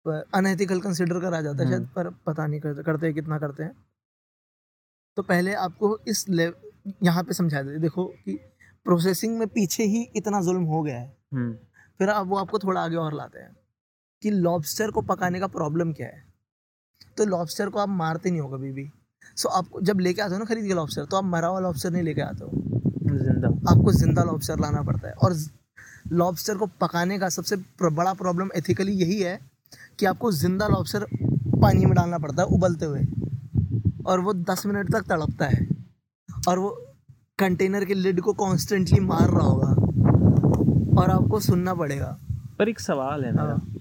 पर 0.05 0.23
अनएथिकल 0.35 0.79
कंसिडर 0.81 1.19
करा 1.19 1.41
जाता 1.41 1.63
है 1.63 1.69
शायद 1.69 1.81
हम्म। 1.81 1.91
पर 1.95 2.09
पता 2.25 2.45
नहीं 2.47 2.59
करते 2.59 2.83
करते 2.83 3.05
हैं 3.05 3.15
कितना 3.15 3.37
करते 3.39 3.63
हैं। 3.63 3.71
तो 5.17 5.21
पहले 5.23 5.53
आपको 5.55 5.97
इस 6.07 6.25
लेव 6.29 6.53
यहाँ 7.03 7.23
पे 7.23 7.33
समझा 7.33 7.61
दे 7.61 7.77
देखो 7.79 8.05
कि 8.25 8.33
प्रोसेसिंग 8.85 9.37
में 9.39 9.47
पीछे 9.47 9.83
ही 9.83 10.01
इतना 10.15 10.41
जुल्म 10.41 10.63
हो 10.63 10.81
गया 10.83 10.97
है। 10.99 11.15
हम्म, 11.33 11.53
फिर 11.99 12.09
अब 12.09 12.27
वो 12.27 12.37
आपको 12.37 12.59
थोड़ा 12.59 12.81
आगे 12.81 12.95
और 12.95 13.13
लाते 13.13 13.39
हैं। 13.39 13.55
कि 14.21 14.31
लॉबस्टर 14.31 14.91
को 14.91 15.01
पकाने 15.03 15.39
का 15.39 15.47
प्रॉब्लम 15.47 15.91
क्या 15.93 16.07
है? 16.07 16.23
तो 17.17 17.25
लॉबस्टर 17.25 17.69
को 17.69 17.79
आप 17.79 17.89
मारते 17.89 18.31
नहीं 18.31 18.41
हो 18.41 18.47
कभी 18.47 18.71
भी। 18.71 18.89
सो 19.37 19.49
आपको 19.49 19.81
जब 19.81 19.99
लेके 19.99 20.21
आते 20.21 20.33
हो 20.33 20.39
ना 20.39 20.45
खरीद 20.45 20.65
के 20.65 20.73
लॉबस्टर 20.73 21.05
तो 21.05 21.17
आप 21.17 21.23
मरा 21.23 21.47
हुआ 21.47 21.59
लॉबस्टर 21.59 21.91
नहीं 21.91 22.03
लेके 22.03 22.21
आते 22.21 22.43
हो। 22.43 22.51
ज़िंदा 23.17 23.47
आपको 23.71 23.91
ज़िंदा 23.91 24.23
लॉबस्टर 24.23 24.59
लाना 24.59 24.81
पड़ता 24.81 25.07
है। 25.07 25.13
और 25.15 25.35
लॉबस्टर 26.11 26.57
को 26.57 26.65
पकाने 26.81 27.19
का 27.19 27.29
सबसे 27.29 27.55
बड़ा 27.81 28.13
प्रॉब्लम 28.13 28.49
एथिकली 28.55 28.91
यही 28.93 29.19
है 29.21 29.39
कि 29.99 30.05
आपको 30.05 30.31
ज़िंदा 30.31 30.67
लॉबस्टर 30.67 31.05
पानी 31.61 31.85
में 31.85 31.93
डालना 31.95 32.17
पड़ता 32.17 32.41
है 32.41 32.47
उबलते 32.47 32.85
हुए। 32.85 33.05
और 34.05 34.19
वो 34.19 34.33
दस 34.33 34.65
मिनट 34.65 34.91
तक 34.91 35.07
तड़पता 35.09 35.45
है। 35.45 35.67
और 36.47 36.59
वो 36.59 36.69
कंटेनर 37.39 37.85
के 37.85 37.93
लिड 37.93 38.21
को 38.21 38.33
कॉन्स्टेंटली 38.33 38.99
मार 38.99 39.29
रहा 39.29 39.47
होगा। 39.47 41.01
और 41.01 41.09
आपको 41.09 41.39
सुनना 41.39 41.73
पड़ेगा। 41.73 42.17
पर 42.59 42.69
एक 42.69 42.79
सवाल 42.79 43.23
है 43.25 43.31
मेरा। 43.31 43.43
हाँ। 43.43 43.74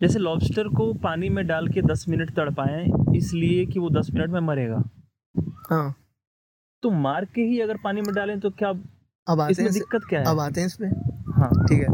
जैसे 0.00 0.18
लॉबस्टर 0.18 0.68
को 0.68 0.92
पानी 0.94 1.28
में 1.28 1.46
डाल 1.46 1.68
के 1.68 1.82
दस 1.82 2.04
मिनट 2.08 2.34
तड़पाएँ 2.36 2.86
इसलिए 3.16 3.64
कि 3.66 3.78
वो 3.78 3.90
दस 3.90 4.08
मिनट 4.14 4.30
में 4.30 4.40
मरेगा। 4.40 4.82
हाँ। 5.70 5.94
तो 6.82 6.90
मार 6.90 7.24
के 7.24 7.42
ही 7.42 7.60
अगर 7.60 7.76
पानी 7.84 8.00
में 8.00 8.14
डालें 8.14 8.38
तो 8.40 8.50
क्या 8.50 8.68
अब 9.26 9.40
आते 9.40 9.52
इसमें 9.52 9.64
हैं 9.64 9.72
दिक्कत 9.74 10.02
क्या 10.08 10.20
है? 10.20 10.26
अब 10.26 10.40
आते 10.40 10.60
हैं 10.60 10.66
इसमें 10.66 10.88
हाँ। 11.36 11.48
ठीक 11.68 11.78
है। 11.78 11.86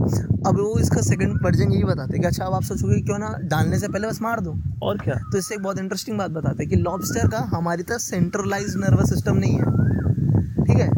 अब 0.46 0.58
वो 0.58 0.78
इसका 0.78 1.00
सेकंड 1.02 1.38
वर्जन 1.44 1.72
यही 1.72 1.84
बताते 1.84 2.12
हैं 2.12 2.20
कि 2.20 2.26
अच्छा 2.26 2.44
अब 2.44 2.54
आप 2.54 2.62
सोचोगे 2.62 3.00
क्यों 3.00 3.18
ना 3.18 3.32
डालने 3.44 3.78
से 3.78 3.88
पहले 3.88 4.08
बस 4.08 4.20
मार 4.22 4.40
दो। 4.40 4.54
और 4.82 4.98
क्या? 4.98 5.14
तो 5.32 5.38
इससे 5.38 5.54
एक 5.54 5.62
बहुत 5.62 5.78
इंटरेस्टिंग 5.78 6.18
बात 6.18 6.30
बताते 6.30 6.62
हैं 6.62 6.70
कि 6.70 6.76
लॉबस्टर 6.76 7.28
का 7.28 7.38
हमारी 7.54 7.82
तरह 7.82 7.98
सेंट्रलाइज 7.98 8.76
नर्वस 8.76 9.10
सिस्टम 9.10 9.36
नहीं 9.36 9.54
है। 9.54 10.64
ठीक 10.64 10.78
है? 10.78 10.88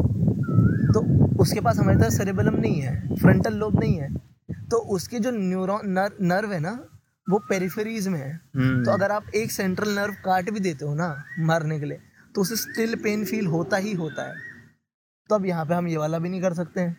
तो 0.93 1.01
उसके 1.41 1.61
पास 1.61 1.79
हमारी 1.79 1.97
तरह 1.97 2.09
सेरेबलम 2.09 2.59
नहीं 2.59 2.81
है 2.81 3.15
फ्रंटल 3.15 3.53
लोब 3.53 3.79
नहीं 3.79 3.95
है। 3.95 4.13
तो 4.71 4.77
उसके 4.95 5.19
जो 5.19 5.31
न्यूरॉन 5.31 5.89
नर, 5.89 6.17
नर्व 6.21 6.53
है 6.53 6.59
ना 6.59 6.77
वो 7.27 7.39
पेरिफेरीज 7.49 8.07
में 8.07 8.19
है। 8.19 8.31
हम्म, 8.55 8.83
तो 8.83 8.91
अगर 8.91 9.11
आप 9.11 9.29
एक 9.35 9.51
सेंट्रल 9.51 9.89
नर्व 9.89 10.13
काट 10.25 10.49
भी 10.49 10.59
देते 10.59 10.85
हो 10.85 10.93
ना 10.95 11.15
मारने 11.41 11.79
के 11.79 11.85
लिए 11.85 11.99
तो 12.35 12.41
उसे 12.41 12.55
स्टिल 12.57 12.95
पेन 12.95 13.25
फील 13.25 13.47
होता 13.47 13.77
ही 13.77 13.93
होता 13.93 14.23
है। 14.23 14.35
तो 15.29 15.35
अब 15.35 15.45
यहाँ 15.45 15.65
पे 15.65 15.73
हम 15.73 15.87
ये 15.87 15.97
वाला 15.97 16.19
भी 16.19 16.29
नहीं 16.29 16.41
कर 16.41 16.53
सकते 16.53 16.81
हैं। 16.81 16.97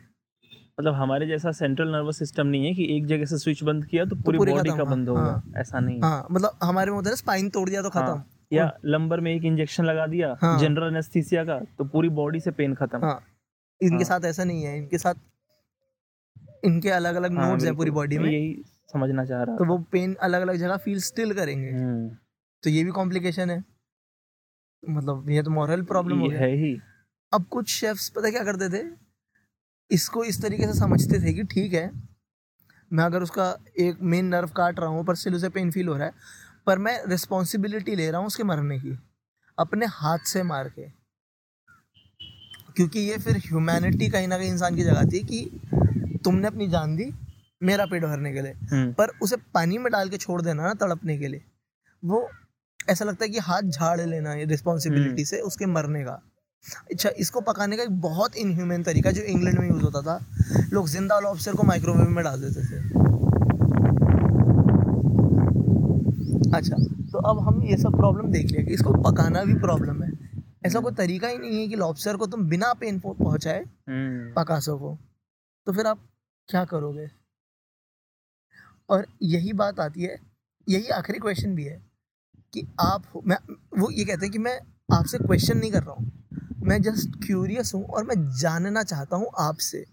मतलब 0.79 0.95
हमारे 0.95 1.27
जैसा 1.27 1.51
सेंट्रल 1.53 1.89
नर्वस 1.89 2.19
सिस्टम 2.19 2.47
नहीं 2.47 2.67
है 2.67 2.75
कि 2.75 2.97
एक 2.97 3.07
जगह 3.07 3.25
से 3.25 3.39
स्विच 3.39 3.63
बंद 3.65 3.85
किया 3.85 4.05
तो 4.05 4.17
पूरी 4.17 4.39
पूरे 4.39 4.53
बॉडी 4.53 4.71
का 4.71 4.77
हाँ, 4.77 4.87
बंद 4.87 5.09
होगा। 5.09 5.21
हाँ। 5.23 5.53
ऐसा 5.57 5.81
नहीं 5.81 6.01
हाँ। 6.03 6.27
मतलब 6.31 6.59
हमारे 6.63 6.91
में 6.91 6.97
होता 6.97 7.11
है 7.11 7.17
स्पाइन 7.17 7.49
तोड़ 7.51 7.69
दिया 7.69 7.83
तो 7.83 7.91
खत्म। 7.91 8.03
हाँ, 8.03 8.27
या 8.53 8.71
लंबर 8.85 9.21
में 9.21 9.35
एक 9.35 9.45
इंजेक्शन 9.45 9.85
लगा 9.85 10.07
दिया 10.07 10.37
हाँ। 10.43 10.59
जनरल 10.59 10.89
एनेस्थीसिया 10.89 11.45
का 11.45 11.59
तो 11.79 11.85
पूरी 11.85 12.09
बॉडी 12.19 12.41
से 12.41 12.51
पेन 12.51 12.75
खत्म। 12.75 12.99
हाँ। 12.99 13.21
इनके 13.81 14.05
हाँ। 14.05 14.05
साथ 14.05 14.27
ऐसा 14.27 14.45
नहीं 14.45 14.65
है। 14.65 14.77
इनके 14.79 14.99
साथ 14.99 15.15
इनके 16.65 16.91
अलग 16.91 17.15
अलग 17.15 17.39
हाँ, 17.39 17.49
नोड्स 17.49 17.65
हैं 17.65 17.75
पूरी 17.77 17.91
बॉडी 17.91 18.19
में। 18.19 18.31
यही 18.31 18.53
समझना 18.91 19.25
चाह 19.25 19.43
रहा 19.43 19.57
तो 19.57 19.65
वो 19.65 19.79
पेन 19.93 20.15
अलग 20.23 20.41
अलग 20.41 20.57
जगह 20.57 20.77
फील 20.77 21.01
स्टिल 21.01 21.35
करेंगे। 21.35 21.71
हम्म, 21.71 22.09
तो 22.63 22.71
ये 22.71 22.85
भी 22.85 22.91
कॉम्प्लिकेशन 22.91 23.51
है। 23.51 23.65
मतलब 24.83 25.31
ये 25.31 25.43
तो 25.43 25.51
मॉरल 25.51 25.83
प्रॉब्लम 25.83 26.19
हो 26.19 26.29
गया। 26.29 26.41
है 26.41 26.51
ही। 26.57 26.77
अब 27.33 27.45
कुछ 27.45 27.69
शेफ्स 27.69 28.09
पता 28.09 28.31
क्या 28.31 28.45
करते 28.45 28.69
थे? 28.69 28.85
इसको 29.91 30.25
इस 30.25 30.43
तरीके 30.43 30.67
से 30.67 30.79
समझते 30.79 31.21
थे 31.21 31.33
कि 31.33 31.45
ठीक 31.45 31.73
है 31.73 31.91
मैं 32.93 33.05
अगर 33.05 33.23
उसका 33.23 33.57
एक 33.79 33.99
मेन 34.03 34.27
नर्व 34.27 34.49
काट 34.49 34.81
रहा 34.81 34.89
हूँ 34.89 35.05
पर 35.05 35.15
स्टिल 35.15 35.35
उसे 35.35 35.49
पेन 35.49 35.71
फील 35.71 35.89
हो 35.89 35.97
रहा 35.97 36.07
है 36.07 36.13
पर 36.67 36.79
मैं 36.79 36.99
रिस्पॉन्सिबिलिटी 37.07 37.97
ले 37.97 38.11
रहा 38.11 38.19
हूँ 38.19 38.27
उसके 38.27 38.43
मरने 38.43 38.79
की 38.79 38.99
अपने 39.59 39.87
हाथ 39.87 40.19
से 40.19 40.43
मार 40.43 40.69
के। 40.69 40.89
क्योंकि 42.77 43.01
ये 43.01 43.19
फिर 43.19 43.37
ह्यूमैनिटी 43.37 44.09
कहीं 44.09 44.29
ना 44.29 44.39
कहीं 44.39 44.51
इंसान 44.51 44.77
की 44.77 44.83
जगह 44.83 45.05
थी 45.05 45.23
कि 45.25 46.19
तुमने 46.25 46.47
अपनी 46.47 46.69
जान 46.69 46.97
दी 46.97 47.05
मेरा 47.63 47.87
पेट 47.87 48.05
भरने 48.05 48.33
के 48.33 48.43
लिए। 48.43 48.53
हम्म, 48.53 48.93
पर 48.93 49.11
उसे 49.23 49.37
पानी 49.55 49.79
में 49.79 49.91
डाल 49.93 50.09
के 50.09 50.17
छोड़ 50.17 50.41
देना 50.43 50.63
ना 50.63 50.75
तड़पने 50.75 51.19
के 51.19 51.29
लिए। 51.29 51.45
वो 52.03 52.29
ऐसा 52.91 53.05
लगता 53.05 53.25
है 53.25 53.31
कि 53.31 53.39
हाथ 53.39 53.63
झाड़ 53.63 54.01
लेना 54.01 54.31
है 54.31 54.45
रिस्पॉन्सिबिलिटी 54.45 55.25
से 55.25 55.41
उसके 55.41 55.67
मरने 55.67 56.03
का। 56.05 56.23
अच्छा 56.91 57.11
इसको 57.19 57.41
पकाने 57.41 57.77
का 57.77 57.83
एक 57.83 58.01
बहुत 58.01 58.37
इनह्यूमन 58.37 58.83
तरीका 58.83 59.11
जो 59.11 59.23
इंग्लैंड 59.23 59.59
में 59.59 59.69
यूज़ 59.69 59.83
होता 59.83 60.01
था। 60.03 60.19
लोग 60.73 60.89
ज़िंदा 60.89 61.19
लॉबस्टर 61.21 61.55
को 61.55 61.63
माइक्रोवेव 61.63 62.09
में 62.09 62.25
डाल 62.25 62.41
देते 62.41 62.65
थे। 62.65 62.79
अच्छा 66.57 66.77
तो 67.13 67.19
अब 67.19 67.39
हम 67.39 67.63
ये 67.63 67.77
सब 67.77 67.97
प्रॉब्लम 67.97 68.31
देख 68.33 68.47
लिया 68.47 68.65
कि 68.65 68.75
इसको 68.75 68.93
पकाना 69.03 69.45
भी 69.45 69.55
प्रॉब्लम 69.55 70.03
है। 70.03 70.11
ऐसा 70.67 70.81
कोई 70.81 70.93
तरीका 70.95 71.29
ही 71.29 71.39
नहीं 71.39 71.61
है 71.61 71.69
कि 71.69 71.77
लॉबस्टर 71.77 72.17
को 72.17 72.27
तुम 72.27 72.49
बिना 72.49 72.73
पेन 72.73 72.99
पहुँचाए 73.01 73.59
हम्म, 73.89 74.33
पका 74.35 74.59
सको। 74.61 74.99
तो 75.67 75.73
फिर 75.73 75.87
आप 75.87 75.99
क्या 76.49 76.65
करोगे? 76.65 77.07
और 78.89 79.07
यही 79.23 79.53
बात 79.53 79.81
आती 79.81 80.03
है 80.03 80.17
यही 80.67 80.89
आखिरी 80.91 81.19
क्वेश्चन 81.19 81.55
भी 81.55 81.65
है 81.65 81.81
कि 82.53 82.67
आप 82.81 83.03
मैं 83.27 83.37
वो 83.79 83.91
ये 83.91 84.05
कहते 84.05 84.27
हैं 84.27 84.33
कि 84.33 84.39
मैं 84.39 84.59
आपसे 84.95 85.19
क्वेश्चन 85.19 85.59
नहीं 85.59 85.71
कर 85.73 85.83
रहा 85.83 85.95
हूँ। 85.95 86.13
मैं 86.63 86.81
जस्ट 86.83 87.17
क्यूरियस 87.27 87.73
हूँ 87.75 87.85
और 87.85 88.05
मैं 88.05 88.15
जानना 88.41 88.83
चाहता 88.83 89.17
हूँ 89.17 89.31
आपसे 89.39 89.85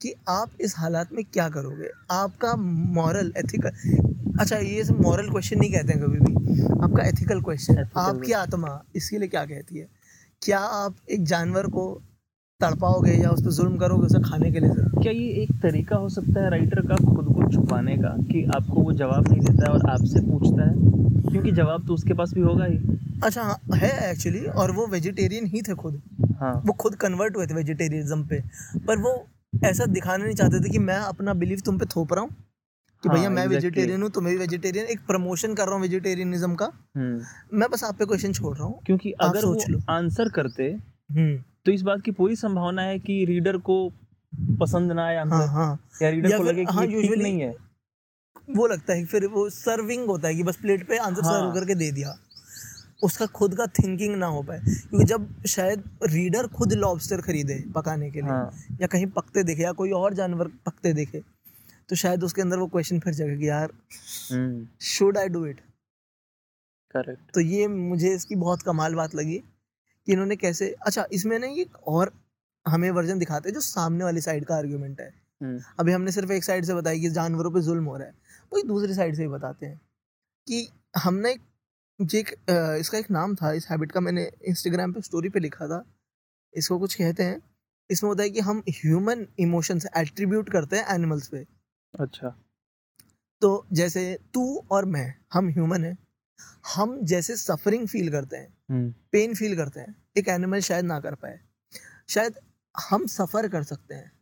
कि 0.00 0.14
आप 0.28 0.50
इस 0.60 0.74
हालात 0.78 1.12
में 1.12 1.24
क्या 1.24 1.48
करोगे? 1.48 1.90
आपका 2.10 2.54
मॉरल 2.56 3.32
एथिकल 3.36 4.38
अच्छा 4.40 4.56
ये 4.56 4.84
सब 4.84 5.00
मॉरल 5.00 5.30
क्वेश्चन 5.30 5.58
नहीं 5.58 5.72
कहते 5.72 5.92
हैं 5.92 6.02
कभी 6.02 6.18
भी। 6.18 6.62
आपका 6.84 7.02
एथिकल 7.08 7.40
क्वेश्चन 7.42 7.84
आपकी 7.96 8.32
आत्मा 8.32 8.80
इसके 8.96 9.18
लिए 9.18 9.28
क्या 9.28 9.44
कहती 9.46 9.78
है? 9.78 9.88
क्या 10.42 10.58
आप 10.58 10.96
एक 11.10 11.24
जानवर 11.24 11.66
को 11.66 11.84
तड़पाओगे 12.60 13.12
या 13.12 13.30
उस 13.30 13.44
पर 13.44 13.50
जुल्म 13.50 13.78
करोगे 13.78 14.06
उसे 14.06 14.18
खाने 14.28 14.50
के 14.52 14.60
लिए? 14.60 14.70
क्या 15.02 15.12
ये 15.12 15.28
एक 15.42 15.52
तरीका 15.62 15.96
हो 15.96 16.08
सकता 16.08 16.44
है 16.44 16.50
राइटर 16.50 16.86
का 16.88 16.96
खुद 17.06 17.31
छुपाने 17.52 17.96
का 17.96 18.16
कि 18.22 18.44
आपको 18.44 18.82
वो 18.82 18.92
जवाब 18.92 19.28
नहीं 19.28 19.40
देता 19.40 19.66
है 19.66 19.72
और 19.72 19.90
आपसे 19.90 20.20
पूछता 20.20 20.68
है? 20.68 20.74
क्योंकि 21.32 21.52
जवाब 21.52 21.86
तो 21.86 21.94
उसके 21.94 22.14
पास 22.14 22.34
भी 22.34 22.40
होगा 22.40 22.64
ही। 22.64 22.78
अच्छा 23.24 23.42
हाँ, 23.42 23.58
है 23.74 24.12
एक्चुअली 24.12 24.40
और 24.40 24.72
वो 24.72 24.86
वेजिटेरियन 24.86 25.46
ही 25.46 25.62
थे 25.62 25.74
खुद। 25.74 26.02
हाँ। 26.40 26.62
वो 26.66 26.72
खुद 26.72 26.94
कन्वर्ट 26.94 27.36
हुए 27.36 27.46
थे 27.46 27.54
वेजिटेरियनिज्म 27.54 28.26
पे। 28.26 28.42
पर 28.86 28.98
वो 28.98 29.26
ऐसा 29.64 29.86
दिखाना 29.86 30.24
नहीं 30.24 30.34
चाहते 30.34 30.60
थे 30.60 30.70
कि 30.70 30.78
मैं 30.78 30.96
अपना 30.96 31.34
बिलीफ 31.34 31.60
तुम 31.60 31.78
पे 31.78 31.86
थोप 31.86 32.12
रहा 32.12 32.20
हूँ। 32.20 32.30
कि 33.02 33.08
हाँ, 33.08 33.18
भैया 33.18 33.30
मैं 33.30 33.46
वेजिटेरियन 33.46 34.02
हूँ 34.02 34.10
तुम्हें 34.10 34.34
भी 34.34 34.40
वेजिटेरियन 34.40 34.86
एक 34.86 35.00
प्रमोशन 35.00 35.54
कर 35.54 35.64
रहा 35.64 35.74
हूँ 35.74 35.82
वेजिटेरियनिज्म 35.82 36.54
का। 36.54 36.70
हम्म, 36.96 37.20
मैं 37.58 37.68
बस 37.72 37.84
आप 37.84 37.94
पे 37.94 38.04
क्वेश्चन 38.04 38.32
छोड़ 38.32 38.56
रहा 38.56 38.66
हूँ। 38.66 38.80
क्योंकि 38.86 39.12
अगर 39.12 39.44
वो 39.44 39.80
आंसर 39.90 40.28
करते 40.28 40.64
हम्म, 41.12 41.38
तो 41.66 41.72
इस 41.72 41.82
बात 41.82 42.02
की 42.02 42.10
पूरी 42.10 42.36
संभावना 42.36 42.82
है 42.82 42.98
कि 42.98 43.24
रीडर 43.24 43.56
को 43.56 43.92
पसंद 44.60 44.92
ना 44.92 45.04
आए 45.06 45.16
हाँ 45.16 45.46
हाँ। 45.48 45.78
या 46.02 46.08
रीडर 46.10 46.30
या 46.30 46.38
को 46.38 46.44
लगे 46.44 46.64
कि 46.64 46.72
हाँ, 46.74 46.84
ये 46.86 47.02
ठीक 47.02 47.18
नहीं 47.18 47.40
है। 47.40 47.54
वो 48.56 48.66
लगता 48.66 48.92
है 48.94 49.04
फिर 49.04 49.26
वो 49.26 49.48
सर्विंग 49.50 50.06
होता 50.06 50.28
है 50.28 50.34
कि 50.34 50.42
बस 50.42 50.56
प्लेट 50.56 50.86
पे 50.88 50.98
आंसर 50.98 51.24
हाँ। 51.24 51.32
सर्व 51.32 51.52
करके 51.54 51.74
दे 51.74 51.90
दिया। 51.92 52.14
उसका 53.04 53.26
खुद 53.26 53.54
का 53.56 53.66
थिंकिंग 53.78 54.14
ना 54.16 54.26
हो 54.26 54.42
पाए। 54.42 54.58
क्योंकि 54.58 55.04
जब 55.04 55.28
शायद 55.46 55.84
रीडर 56.02 56.46
खुद 56.46 56.72
लॉबस्टर 56.72 57.20
खरीदे 57.20 57.62
पकाने 57.74 58.10
के 58.10 58.20
लिए 58.20 58.30
हाँ। 58.30 58.50
या 58.80 58.86
कहीं 58.86 59.06
पकते 59.06 59.42
देखे 59.42 59.62
या 59.62 59.72
कोई 59.72 59.90
और 59.90 60.14
जानवर 60.14 60.48
पकते 60.66 60.92
देखे 60.92 61.22
तो 61.88 61.96
शायद 61.96 62.24
उसके 62.24 62.42
अंदर 62.42 62.58
वो 62.58 62.66
क्वेश्चन 62.66 63.00
फिर 63.00 63.14
जाएगा 63.14 63.36
कि 63.36 63.48
यार 63.48 63.72
should 64.80 65.18
I 65.18 65.28
do 65.28 65.44
it 65.46 65.60
correct 66.94 67.32
तो 67.34 67.40
ये 67.40 67.66
मुझे 67.66 68.14
इसकी 68.14 68.34
बहुत 68.34 68.62
कमाल 68.62 68.94
बात 68.94 69.14
लगी 69.14 69.38
कि 70.06 70.12
इन्होंने 70.12 70.36
कैसे 70.36 70.74
अच्छा 70.86 71.06
इसमें 71.12 71.38
ना 71.38 71.46
ये 71.46 71.66
और 71.86 72.12
हमें 72.66 72.90
वर्जन 72.90 73.18
दिखाते 73.18 73.48
हैं 73.48 73.54
जो 73.54 73.60
सामने 73.60 74.04
वाली 74.04 74.20
साइड 74.20 74.44
का 74.44 74.56
आर्ग्यूमेंट 74.56 75.00
है। 75.00 75.08
हम्म। 75.40 75.60
अभी 75.80 75.92
हमने 75.92 76.12
सिर्फ़ 76.12 76.32
एक 76.32 76.44
साइड 76.44 76.64
से 76.64 76.74
बताया 76.74 76.98
कि 76.98 77.10
जानवरों 77.10 77.50
पे 77.50 77.60
जुल्म 77.60 77.84
हो 77.84 77.96
रहा 77.96 78.06
है 78.06 78.14
वही 78.52 78.62
दूसरी 78.62 78.94
साइड 78.94 79.16
से 79.16 79.22
भी 79.22 79.28
बताते 79.28 79.66
हैं 79.66 79.80
कि 80.46 80.68
हमने 80.96 81.30
एक 81.30 82.14
एक 82.14 82.30
इसका 82.80 82.98
एक 82.98 83.10
नाम 83.10 83.34
था 83.36 83.52
इस 83.52 83.66
हैबिट 83.70 83.92
का 83.92 84.00
मैंने 84.00 84.30
इंस्टाग्राम 84.48 84.92
पे 84.92 85.00
स्टोरी 85.00 85.28
पे 85.28 85.40
लिखा 85.40 85.66
था 85.68 85.84
इसको 86.54 86.78
कुछ 86.78 86.94
कहते 86.94 87.22
हैं 87.22 87.40
इसमें 87.90 88.08
होता 88.08 88.22
है 88.22 88.30
कि 88.30 88.40
हम 88.40 88.62
ह्यूमन 88.70 89.26
इमोशंस 89.40 89.86
एट्रीब्यूट 89.96 90.50
करते 90.50 90.76
हैं 90.76 90.94
एनिमल्स 90.94 91.28
पे। 91.28 91.44
अच्छा। 91.94 92.28
तो 93.42 93.66
जैसे 93.72 94.02
तू 94.34 94.44
और 94.70 94.84
मैं 94.84 95.14
हम 95.32 95.48
ह्यूमन 95.48 95.84
हैं 95.84 95.96
हम 96.76 96.98
जैसे 97.04 97.36
सफरिंग 97.36 97.86
फील 97.88 98.10
करते 98.10 98.36
हैं 98.36 98.48
हम्म। 98.70 98.92
पेन 99.12 99.34
फील 99.34 99.56
करते 99.56 99.80
हैं 99.80 99.94
एक 100.16 100.28
एनिमल 100.28 100.60
शायद 100.60 100.84
ना 100.84 100.98
कर 101.00 101.14
पाए 101.14 101.38
शायद 102.08 102.38
हम 102.80 103.06
सफ़र 103.06 103.48
कर 103.48 103.62
सकते 103.62 103.94
हैं। 103.94 104.12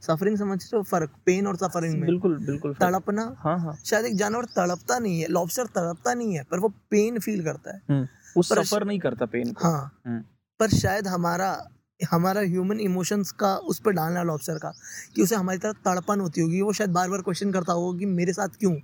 सफरिंग 0.00 0.38
समझ 0.38 0.64
रहे 0.64 0.76
हो? 0.76 0.82
फ़र्क 0.82 1.10
पेन 1.26 1.46
और 1.46 1.56
सफरिंग 1.56 1.92
में। 1.92 2.06
बिल्कुल 2.06 2.46
बिल्कुल 2.46 2.74
तड़पना 2.74 3.34
हाँ 3.38 3.58
हाँ। 3.58 3.76
शायद 3.84 4.06
एक 4.06 4.16
जानवर 4.16 4.44
तड़पता 4.44 4.98
नहीं 4.98 5.20
है 5.20 5.28
लॉबस्टर 5.28 5.66
तड़पता 5.66 6.14
नहीं 6.14 6.36
है 6.36 6.44
पर 6.44 6.58
वो 6.58 6.68
पेन 6.68 7.18
फील 7.18 7.44
करता 7.44 7.74
है। 7.74 7.82
वो 8.36 8.42
पर- 8.50 8.66
सफ़र 8.66 8.84
नहीं 8.84 8.98
करता 8.98 9.26
पेन 9.26 9.54
हाँ। 9.58 10.00
पर 10.60 10.68
शायद 10.68 11.08
हमारा 11.08 11.68
हमारा 12.10 12.40
ह्यूमन 12.40 12.80
इमोशंस 12.80 13.32
का 13.32 13.56
उस 13.56 13.80
पर 13.80 13.90
डालना 13.90 14.22
लॉबस्टर 14.22 14.58
का 14.58 14.72
कि 15.14 15.22
उसे 15.22 15.34
हमारी 15.34 15.58
तरह 15.58 15.72
तड़पन 15.72 16.20
होती 16.20 16.40
होगी। 16.40 16.60
वो 16.60 16.72
शायद 16.72 16.90
बार 16.90 17.10
बार 17.10 17.20
क्वेश्चन 17.20 17.52
करता 17.52 17.72
होगा 17.72 17.98
कि 17.98 18.06
मेरे 18.06 18.32
साथ 18.32 18.48
क्यों? 18.48 18.74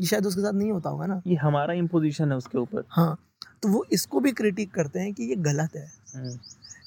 ये 0.00 0.06
शायद 0.06 0.26
उसके 0.26 0.40
साथ 0.40 0.52
नहीं 0.52 0.72
होता 0.72 0.90
होगा 0.90 1.06
ना। 1.06 1.22
ये 1.26 1.36
हमारा 1.36 1.74
इम्पोजिशन 1.74 2.30
है 2.30 2.36
उसके 2.36 2.58
ऊपर। 2.58 2.84
हाँ 2.88 3.18
तो 3.62 3.68
वो 3.68 3.86
इसको 3.92 4.20
भी 4.20 4.32
क्रिटिक 4.32 4.74
करते 4.74 5.00
हैं 5.00 5.14
कि 5.14 5.22
ये 5.22 5.36
गलत 5.36 5.70
है। 5.76 5.92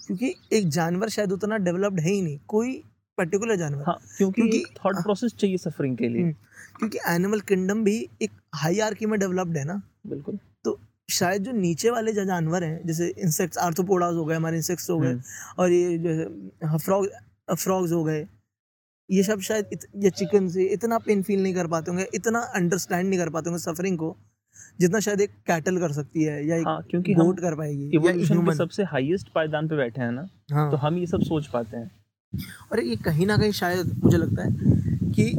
क्योंकि 0.07 0.35
एक 0.53 0.69
जानवर 0.69 1.09
शायद 1.09 1.31
उतना 1.31 1.57
डेवलप्ड 1.57 1.99
है 1.99 2.09
ही 2.09 2.21
नहीं 2.21 2.39
कोई 2.47 2.83
पर्टिकुलर 3.17 3.55
जानवर। 3.55 3.83
हाँ 3.83 3.97
क्योंकि 4.17 4.41
क्योंकि- 4.41 4.85
थॉट 4.85 4.95
प्रोसेस 4.95 5.33
चाहिए 5.33 5.57
सफरिंग 5.57 5.97
के 5.97 6.09
लिए। 6.09 6.21
हम्म। 6.21 6.33
क्योंकि 6.77 6.97
एनिमल 7.07 7.39
किंगडम 7.39 7.83
भी 7.83 8.09
एक 8.21 8.31
हाई 8.55 8.79
आर्की 8.79 9.05
में 9.05 9.19
डेवलप्ड 9.19 9.57
है 9.57 9.65
ना। 9.65 9.81
बिल्कुल। 10.07 10.39
तो 10.63 10.79
शायद 11.09 11.43
जो 11.43 11.51
नीचे 11.51 11.89
वाले 11.89 12.13
जो 12.13 12.25
जानवर 12.25 12.63
हैं 12.63 12.87
जैसे 12.87 13.13
इंसेक्ट्स 13.17 13.57
आर्थोपोडाज 13.57 14.13
हो 14.13 14.25
गए 14.25 14.35
हमारे 14.35 14.57
इंसेक्ट्स 14.57 14.89
हो 14.89 14.99
गए 14.99 15.09
हम्म, 15.09 15.21
और 15.59 15.71
ये 15.71 15.97
जो 15.97 16.77
फ्रॉग 16.77 17.07
फ्रॉग्स 17.55 17.91
हो 17.91 18.03
गए 18.03 18.27
ये 19.11 19.23
सब 19.23 19.39
शायद 19.39 19.65
इत, 19.73 19.79
ये 19.95 20.09
चिकन 20.09 20.49
से 20.49 20.63
इतना 20.63 20.97
पेन 20.99 21.23
फील 21.23 21.43
नहीं 21.43 21.55
कर 21.55 21.67
पाते 21.67 21.91
होंगे 21.91 22.07
इतना 22.13 22.39
अंडरस्टैंड 22.39 23.09
नहीं 23.09 23.19
कर 23.19 23.29
पाते 23.29 23.49
होंगे 23.49 23.63
सफरिंग 23.63 23.97
को। 23.97 24.17
जितना 24.79 24.99
शायद 24.99 25.21
एक 25.21 25.29
कैटल 25.47 25.77
कर 25.77 25.91
सकती 25.91 26.23
है 26.23 26.45
या 26.47 26.55
एक 26.55 26.67
हाँ 26.67 26.81
क्योंकि 26.91 27.13
हम 27.13 27.31
कर 27.33 27.55
पाएगी 27.55 27.89
इवोल्यूशन 27.95 28.45
के 28.45 28.55
सबसे 28.55 28.83
हाईएस्ट 28.83 29.27
पायदान 29.35 29.67
पे 29.67 29.75
बैठे 29.77 30.01
हैं 30.01 30.11
ना 30.11 30.27
हाँ। 30.51 30.69
तो 30.71 30.77
हम 30.77 30.97
ये 30.97 31.07
सब 31.07 31.21
सोच 31.21 31.47
पाते 31.47 31.77
हैं। 31.77 31.91
और 32.71 32.79
ये 32.79 32.95
कहीं 32.95 33.25
ना 33.25 33.37
कहीं 33.37 33.51
शायद 33.51 33.95
मुझे 34.03 34.17
लगता 34.17 34.43
है 34.43 34.51
कि 35.11 35.31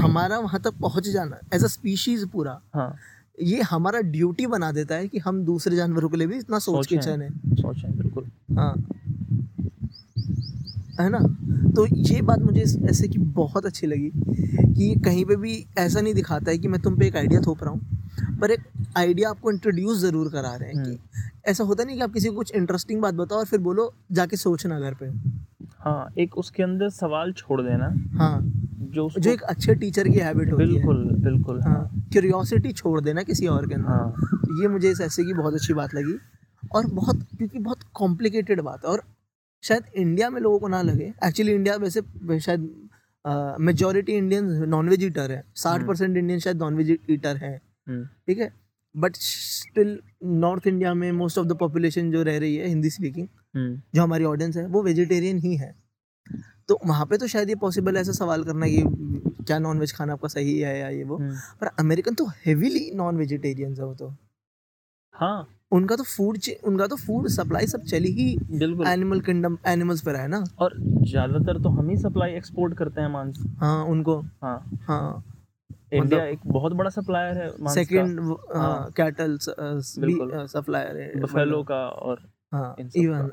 हमारा 0.00 0.38
वहाँ 0.38 0.60
तक 0.60 0.74
पहुँच 0.80 1.08
जाना 1.08 1.38
एज 1.54 1.64
अ 1.64 1.66
स्पीशीज 1.66 2.28
पूरा 2.28 2.60
हाँ। 2.74 2.94
ये 3.42 3.60
हमारा 3.62 4.00
ड्यूटी 4.00 4.46
बना 4.46 4.72
देता 4.72 4.94
है 4.94 5.08
कि 5.08 5.18
हम 5.18 5.44
दूसरे 5.44 5.76
जानवरों 5.76 6.08
के 6.08 6.16
लिए 6.16 6.26
भी 6.26 6.38
इतना 6.38 6.58
सोच 6.58 6.86
के। 6.86 6.96
चले। 6.96 7.28
सोचें 7.56 7.96
बिल्कुल। 7.98 8.24
हाँ। 8.56 8.74
है 11.00 11.08
ना? 11.08 11.18
तो 11.76 11.86
ये 11.86 12.20
बात 12.22 12.38
मुझे 12.38 12.62
ऐसे 12.90 13.08
की 13.08 13.18
बहुत 13.18 13.66
अच्छी 13.66 13.86
लगी 13.86 14.10
कि 14.74 14.94
कहीं 15.04 15.24
पे 15.24 15.36
भी 15.36 15.66
ऐसा 15.78 16.00
नहीं 16.00 16.14
दिखाता 16.14 16.50
है 16.50 16.58
कि 16.58 16.68
मैं 16.68 16.80
तुम 16.82 16.98
पे 16.98 17.06
एक 17.06 17.16
आइडिया 17.16 17.40
थोप 17.40 17.62
रहा 17.64 17.70
हूँ। 17.70 17.99
पर 18.40 18.50
एक 18.50 18.60
आइडिया 18.96 19.30
आपको 19.30 19.50
इंट्रोड्यूस 19.50 19.98
ज़रूर 19.98 20.28
करा 20.32 20.54
रहे 20.54 20.70
हैं 20.70 20.84
कि 20.84 20.98
ऐसा 21.50 21.64
होता 21.64 21.84
नहीं 21.84 21.96
कि 21.96 22.02
आप 22.02 22.12
किसी 22.12 22.28
को 22.28 22.34
कुछ 22.34 22.52
इंटरेस्टिंग 22.52 23.00
बात 23.02 23.14
बताओ 23.14 23.38
और 23.38 23.44
फिर 23.46 23.60
बोलो 23.60 23.92
जाके 24.12 24.36
सोचना 24.36 24.80
घर 24.80 24.94
पे। 24.94 25.06
हाँ 25.80 26.12
एक 26.18 26.36
उसके 26.38 26.62
अंदर 26.62 26.88
सवाल 26.90 27.32
छोड़ 27.32 27.60
देना। 27.62 27.86
हाँ। 28.18 28.40
जो 28.94 29.08
जो 29.18 29.30
एक 29.30 29.42
अच्छे 29.44 29.74
टीचर 29.74 30.08
की 30.08 30.18
हैबिट 30.18 30.52
होती 30.52 30.62
है। 30.62 30.68
बिल्कुल 30.70 31.04
बिल्कुल। 31.24 31.60
हाँ 31.62 32.08
क्यूरियोसिटी 32.12 32.72
छोड़ 32.72 33.00
देना 33.00 33.22
किसी 33.22 33.46
और 33.46 33.66
के 33.68 33.74
अंदर। 33.74 33.88
हाँ। 33.88 34.60
ये 34.60 34.68
मुझे 34.68 34.90
इस 34.90 35.00
ऐसे 35.00 35.24
की 35.24 35.32
बहुत 35.32 35.54
अच्छी 35.54 35.74
बात 35.74 35.94
लगी 35.94 36.18
और 36.74 36.86
बहुत 36.86 37.22
क्योंकि 37.36 37.58
बहुत 37.58 37.82
कॉम्प्लिकेटेड 37.94 38.60
बात 38.60 38.84
है 38.84 38.90
और 38.90 39.02
शायद 39.62 39.84
इंडिया 39.96 40.30
में 40.30 40.40
लोगों 40.40 40.58
को 40.58 40.68
ना 40.68 40.82
लगे। 40.82 41.12
एक्चुअली 41.24 41.52
इंडिया 41.52 41.76
वैसे 41.76 42.00
शायद 42.40 42.68
मेजोरिटी 43.60 44.12
इंडियन 44.12 44.44
नॉनवेज 44.68 45.04
ईटर 45.04 45.30
है। 45.30 45.42
साठ 45.56 45.76
हम्म। 45.76 45.88
परसेंट 45.88 46.16
इंडियन 46.16 46.38
शायद 46.38 46.56
नॉनवेज 46.56 46.90
ईटर 47.10 47.36
हैं। 47.36 47.50
हम्म, 47.50 47.69
ठीक 48.26 48.38
है? 48.38 48.52
बट 48.94 49.16
स्टिल 49.16 49.98
नॉर्थ 50.24 50.66
इंडिया 50.66 50.94
में 50.94 51.10
मोस्ट 51.12 51.38
ऑफ़ 51.38 51.46
द 51.46 51.56
पॉपुलेशन 51.56 52.10
जो 52.12 52.22
रह 52.22 52.38
रही 52.38 52.56
है 52.56 52.68
हिंदी 52.68 52.90
स्पीकिंग 52.90 53.26
हम्म, 53.56 53.80
जो 53.94 54.02
हमारी 54.02 54.24
ऑडियंस 54.24 54.56
है 54.56 54.66
वो 54.66 54.82
वेजिटेरियन 54.82 55.38
ही 55.38 55.54
है। 55.56 55.74
तो 56.68 56.78
वहाँ 56.86 57.06
पे 57.06 57.16
तो 57.18 57.26
शायद 57.26 57.48
ये 57.48 57.54
पॉसिबल 57.54 57.94
है 57.96 58.00
ऐसा 58.00 58.12
सवाल 58.12 58.44
करना 58.44 58.66
कि 58.66 58.82
क्या 59.46 59.58
नॉन 59.58 59.78
वेज 59.78 59.92
खाना 59.92 60.12
आपका 60.12 60.28
सही 60.28 60.58
है 60.58 60.78
या 60.78 60.88
ये 60.88 61.04
वो? 61.04 61.16
हम्म, 61.16 61.36
पर 61.60 61.66
अमेरिकन 61.66 62.14
तो 62.14 62.26
हेवीली 62.46 62.90
नॉन 62.94 63.16
वेजिटेरियन 63.16 63.74
है 63.74 63.84
वो 63.84 63.94
तो। 63.94 64.14
हाँ। 65.14 65.48
उनका 65.72 65.96
तो 65.96 66.02
फ़ूड 66.02 66.38
उनका 66.64 66.86
तो 66.86 66.96
फ़ूड 66.96 67.28
सप्लाई 67.28 67.66
सब 67.66 67.82
चली 67.82 68.10
ही 68.12 68.36
बिल्कुल। 68.50 68.86
एनिमल 68.86 69.20
किंगडम 69.20 69.58
एनिमल्स 69.66 70.00
पर 70.02 70.16
है 70.16 70.28
ना? 70.28 70.44
और 70.58 70.74
ज़्यादातर 71.08 71.62
तो 71.62 71.68
हम 71.68 71.88
ही 71.90 71.96
सप्लाई 71.96 72.30
एक्सपोर्ट 72.30 72.74
करते 72.74 73.00
हैं 73.00 73.08
मांस। 73.08 73.38
हाँ 73.58 73.84
उनको। 73.84 74.20
हाँ। 74.42 74.78
हाँ। 74.82 75.24
इंडिया 75.92 76.24
एक 76.24 76.40
बहुत 76.46 76.72
बड़ा 76.72 76.90
सप्लायर 76.90 77.38
है 77.38 77.74
सेकंड। 77.74 78.20
कैटल 78.96 79.38
सप्लायर 79.40 80.96
है। 80.96 81.20
बफेलो 81.20 81.62
का 81.62 81.80
और 81.88 82.20
हाँ 82.52 82.74
इवन 82.78 83.30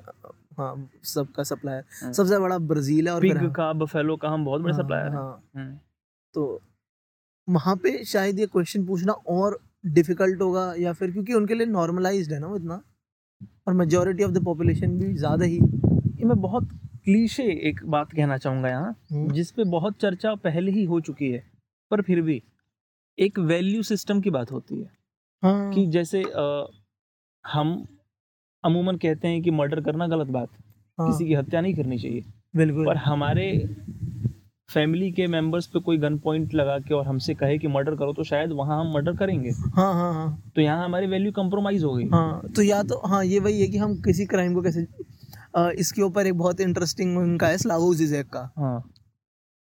हाँ 0.60 0.90
सबका 1.06 1.44
सप्लायर 1.44 1.84
हाँ। 2.02 2.12
सबसे 2.14 2.40
बड़ा 2.40 2.58
ब्राज़ील 2.70 3.08
है 3.08 3.14
और 3.14 3.22
पिग 3.22 3.50
का 3.56 3.72
बफेलो 3.76 4.16
का 4.18 4.30
हम 4.30 4.46
बहुत 4.46 4.62
बड़े 4.62 4.74
सप्लायर 4.74 5.08
हैं। 5.08 5.16
हाँ। 5.16 5.44
हम्म, 5.56 5.78
तो 6.34 6.62
वहाँ 7.48 7.76
पे 7.76 8.04
शायद 8.06 8.40
ये 8.40 8.46
क्वेश्चन 8.48 8.86
पूछना 8.86 9.14
और 9.30 9.60
डिफ़िकल्ट 9.86 10.42
होगा 10.42 10.74
या 10.78 10.94
फिर 10.94 11.12
क्योंकि 11.12 11.34
उनके 11.34 11.54
लिए 11.54 11.68
नॉर्मलाइज्ड 11.68 12.34
है 12.34 12.40
ना 12.40 12.48
वो 12.48 12.56
इतना। 12.56 12.82
और 13.68 13.74
मेजोरिटी 13.74 14.24
ऑफ़ 14.24 14.32
द 14.32 14.44
पॉपुलेशन 14.46 14.98
भी 15.00 15.14
ज़्यादा 15.14 15.46
ही। 15.46 15.60
मैं 16.26 16.40
बहुत 16.42 16.70
क्लीशे 17.04 17.44
एक 17.70 17.80
बात 17.86 18.12
कहना 18.12 18.38
चाहूँगा 18.38 18.70
यहाँ 18.70 18.96
हम्म, 19.12 19.32
जिस 19.32 19.52
पे 19.52 19.64
बहुत 19.72 19.98
चर्चा 20.02 20.34
पहले 20.44 20.72
ही 20.72 20.84
हो 20.86 21.00
चुकी 21.00 21.32
है। 21.32 21.44
पर 21.92 22.02
फिर 22.02 22.22
भी 22.22 22.42
एक 23.18 23.40
वैल्यू 23.40 23.84
सिस्टम 23.84 24.22
की 24.22 24.30
बात 24.30 24.52
होती 24.52 24.80
है। 24.82 24.90
हाँ। 25.44 25.74
कि 25.74 25.86
जैसे 25.88 26.22
अ, 26.24 26.68
हम 27.46 27.86
अमूमन 28.64 28.96
कहते 28.96 29.28
हैं 29.28 29.42
कि 29.42 29.52
मर्डर 29.52 29.82
करना 29.82 30.08
गलत 30.08 30.28
बात 30.28 30.50
है, 30.54 30.64
किसी 31.00 31.26
की 31.28 31.34
हत्या 31.34 31.62
नहीं 31.62 31.74
करनी 31.76 31.98
चाहिए। 32.00 32.24
बिल्कुल। 32.56 32.86
पर 32.86 32.98
हमारे 32.98 33.48
फैमिली 34.70 35.12
के 35.12 35.28
मेंबर्स 35.28 35.68
पे 35.68 35.80
कोई 35.80 35.98
गन 35.98 36.18
पॉइंट 36.18 36.54
लगा 36.54 36.78
के 36.80 36.94
और 36.94 37.06
हमसे 37.08 37.34
कहे 37.34 37.58
कि 37.58 37.68
मर्डर 37.68 37.96
करो 37.96 38.14
तो 38.14 38.24
शायद 38.24 38.52
वहाँ 38.52 38.80
हम 38.80 38.92
मर्डर 38.94 39.16
करेंगे। 39.18 39.50
हाँ 39.50 39.94
हाँ 39.94 40.14
हाँ। 40.14 40.52
तो 40.56 40.62
यहाँ 40.62 40.86
हमारी 40.86 41.08
वैल्यू 41.08 41.32
कंप्रोमाइज 41.32 41.84
हो 41.84 41.94
गई। 41.94 42.08
हाँ 42.10 42.42
तो 42.56 42.62
या 42.62 42.82
तो 42.84 43.02
हाँ 43.08 43.24
ये 43.26 43.40
वही 43.40 43.62
है 43.62 43.68
कि 43.68 43.78
हम 43.78 43.96
किसी 44.02 44.26
क्राइम 44.26 44.54
को 44.54 44.62
कैसे 44.62 44.86
अ, 45.56 45.70
इसके 45.70 46.02
ऊपर 46.02 46.28
एक 46.28 46.38
बहुत 46.38 46.60
इंटरेस्टिंग 46.62 47.18
उनका 47.18 47.48
है 47.48 47.58
स्लावो 47.58 47.94
जिजेक 47.96 48.28
का। 48.28 48.40
हाँ। 48.58 48.80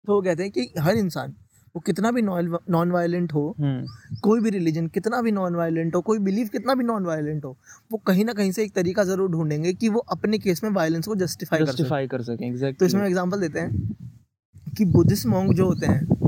तो 0.07 0.15
वो 0.15 0.21
कहते 0.23 0.43
हैं 0.43 0.53
कि 0.53 0.69
हर 0.79 0.97
इंसान 0.97 1.35
वो 1.75 1.81
कितना 1.81 2.11
भी 2.11 2.23
नॉन 2.23 2.91
वायलेंट 2.91 3.33
हो 3.33 3.45
हम्म। 3.61 4.19
कोई 4.21 4.41
भी 4.41 4.51
रिलीजन 4.51 4.87
कितना 4.89 5.21
भी 5.23 5.33
नॉन 5.33 5.55
वायलेंट 5.55 5.95
हो 5.95 6.01
कोई 6.01 6.19
बिलीव 6.21 6.49
कितना 6.53 6.75
भी 6.75 6.85
नॉन 6.85 7.07
वायलेंट 7.07 7.45
हो 7.45 7.57
वो 7.93 8.01
कहीं 8.07 8.25
ना 8.25 8.33
कहीं 8.33 8.53
से 8.53 8.63
एक 8.65 8.73
तरीका 8.75 9.05
ज़रूर 9.05 9.31
ढूंढेंगे 9.31 9.73
कि 9.73 9.89
वो 9.89 9.99
अपने 10.11 10.39
केस 10.39 10.65
में 10.65 10.71
वायलेंस 10.71 11.07
को 11.07 11.17
जस्टिफाई 11.17 11.59
कर 11.59 11.67
सके। 11.67 11.73
जस्टिफाई 11.73 12.07
कर 12.07 12.23
सकें 12.23 12.73
तो 12.75 12.87
इसमें 12.87 13.07
एग्जांपल 13.07 13.41
देते 13.41 13.61
हैं 13.61 13.97
कि 14.77 14.85
बुद्धिस्ट 14.93 15.27
मॉन्ग 15.27 15.55
जो 15.55 15.67
होते 15.67 15.87
हैं 15.87 16.19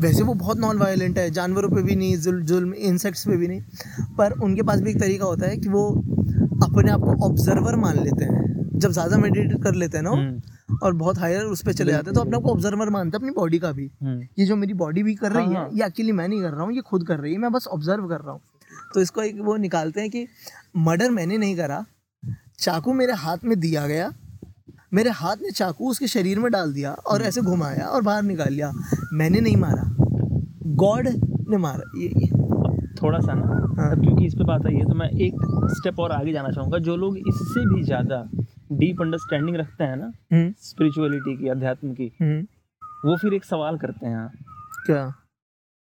वैसे 0.00 0.22
वो 0.22 0.34
बहुत 0.34 0.58
नॉन 0.58 0.78
वायलेंट 0.78 1.18
है 1.18 1.30
जानवरों 1.30 1.68
पे 1.70 1.82
भी 1.82 1.96
नहीं 1.96 2.16
जुल 2.20 2.42
जुल्म 2.44 2.74
इंसेक्ट्स 2.84 3.26
पे 3.28 3.36
भी 3.36 3.48
नहीं 3.48 3.60
पर 4.16 4.32
उनके 4.40 4.62
पास 4.62 4.80
भी 4.80 4.90
एक 4.90 4.98
तरीका 5.00 5.24
होता 5.24 5.46
है 5.46 5.56
कि 5.56 5.68
वो 5.68 5.88
अपने 6.64 6.90
आप 6.90 7.00
को 7.00 7.24
ऑब्जर्वर 7.26 7.76
मान 7.76 8.02
लेते 8.04 8.24
हैं। 8.24 8.78
जब 8.78 8.90
ज़्यादा 8.90 9.16
मेडिटेट 9.18 9.62
कर 9.62 9.74
लेते 9.74 9.98
हैं 9.98 10.04
ना 10.04 10.10
और 10.68 10.92
बहुत 10.94 11.18
हायर 11.18 11.44
उस 11.46 11.62
पर 11.64 11.72
चले 11.72 11.92
जाते 11.92 12.06
हैं। 12.06 12.14
तो 12.14 12.20
अपने 12.20 12.38
को 12.38 12.52
ऑब्जर्वर 12.52 12.90
मानते 12.90 13.16
हैं 13.16 13.20
अपनी 13.20 13.32
बॉडी 13.34 13.58
का 13.58 13.72
भी। 13.72 13.84
ये 14.38 14.46
जो 14.46 14.56
मेरी 14.56 14.74
बॉडी 14.74 15.02
भी 15.02 15.14
कर 15.14 15.32
रही 15.32 15.44
हाँ, 15.44 15.52
है 15.52 15.58
हाँ। 15.58 15.68
ये 15.72 15.82
अकेली 15.82 16.12
मैं 16.12 16.28
नहीं 16.28 16.40
कर 16.42 16.50
रहा 16.50 16.64
हूँ 16.64 16.72
ये 16.74 16.80
खुद 16.82 17.06
कर 17.06 17.18
रही 17.18 17.32
है 17.32 17.38
मैं 17.38 17.52
बस 17.52 17.66
ऑब्ज़र्व 17.68 18.08
कर 18.08 18.20
रहा 18.20 18.32
हूँ। 18.32 18.40
तो 18.94 19.00
इसको 19.00 19.22
एक 19.22 19.40
वो 19.40 19.56
निकालते 19.58 20.00
हैं 20.00 20.10
कि 20.10 20.26
मर्डर 20.78 21.10
मैंने 21.10 21.38
नहीं 21.38 21.56
करा 21.56 21.84
चाकू 22.58 22.92
मेरे 22.92 23.12
हाथ 23.14 23.44
में 23.44 23.58
दिया 23.60 23.86
गया 23.86 24.12
मेरे 24.92 25.10
हाथ 25.12 25.36
ने 25.42 25.50
चाकू 25.50 25.90
उसके 25.90 26.06
शरीर 26.08 26.38
में 26.38 26.50
डाल 26.52 26.72
दिया 26.72 26.92
और 27.06 27.22
ऐसे 27.22 27.40
घुमाया 27.42 27.86
और 27.86 28.02
बाहर 28.02 28.22
निकाल 28.22 28.52
लिया। 28.52 28.70
मैंने 29.12 29.40
नहीं 29.40 29.56
मारा 29.56 29.82
गॉड 30.76 31.08
ने 31.50 31.56
मारा 31.56 31.90
ये, 31.98 32.08
ये। 32.08 32.28
थोड़ा 32.94 33.18
सा 33.20 33.34
ना 33.34 33.46
हाँ। 33.78 33.90
अब 33.90 34.02
क्योंकि 34.02 34.26
इस 34.26 34.34
पे 34.34 34.44
बात 34.44 34.66
आई 34.66 34.74
है 34.74 34.84
तो 34.84 34.94
मैं 34.94 35.08
एक 35.18 35.40
स्टेप 35.78 35.98
और 36.00 36.12
आगे 36.12 36.32
जाना 36.32 36.50
चाहूँगा। 36.50 36.78
जो 36.80 36.96
लोग 36.96 37.18
इससे 37.18 37.64
भी 37.66 37.82
ज़्यादा 37.84 38.16
डीप 38.72 39.00
अंडरस्टैंडिंग 39.02 39.56
रखते 39.56 39.84
हैं 39.84 39.96
ना 39.96 40.12
हम्म, 40.32 40.52
स्पिरिचुअलिटी 40.58 41.36
की 41.36 41.48
अध्यात्म 41.48 41.92
की 41.94 42.12
हम्म, 42.20 42.40
वो 43.04 43.16
फिर 43.16 43.34
एक 43.34 43.44
सवाल 43.44 43.78
करते 43.78 44.06
हैं 44.06 44.28
क्या? 44.86 45.04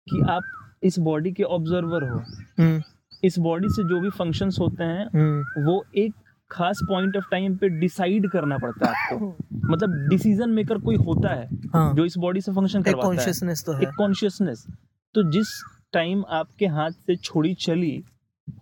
कि 0.07 0.21
आप 0.31 0.43
इस 0.83 0.99
बॉडी 0.99 1.33
के 1.33 1.43
ऑब्जर्वर 1.43 2.09
हो। 2.09 2.19
हम्म, 2.59 2.83
इस 3.25 3.39
बॉडी 3.39 3.69
से 3.69 3.83
जो 3.89 4.01
भी 4.01 4.11
फ़ंक्शंस 4.11 4.57
होते 4.61 4.85
हैं 4.85 5.07
हम्म, 5.15 5.65
वो 5.67 5.85
एक 5.97 6.15
खास 6.51 6.79
पॉइंट 6.89 7.17
ऑफ़ 7.17 7.25
टाइम 7.31 7.57
पे 7.57 7.69
डिसाइड 7.69 8.31
करना 8.31 8.59
पड़ता 8.59 8.91
है 8.91 9.13
आपको। 9.13 9.37
मतलब 9.71 10.09
डिसीज़न 10.09 10.51
मेकर 10.51 10.79
कोई 10.79 10.97
होता 10.97 11.35
है 11.35 11.49
हाँ। 11.75 11.95
जो 11.95 12.05
इस 12.05 12.17
बॉडी 12.19 12.41
से 12.41 12.53
फ़ंक्शन 12.53 12.83
करवाता 12.83 13.09
है। 13.09 13.15
कॉन्शियसनेस 13.15 13.65
तो 13.67 13.73
है। 13.73 13.83
एक 13.83 13.89
कॉन्शियसनेस 13.89 14.67
तो 15.15 15.31
जिस 15.31 15.49
टाइम 15.93 16.25
आपके 16.29 16.67
हाथ 16.67 16.91
से 16.91 17.17
छोड़ी 17.17 17.55
चली 17.55 18.05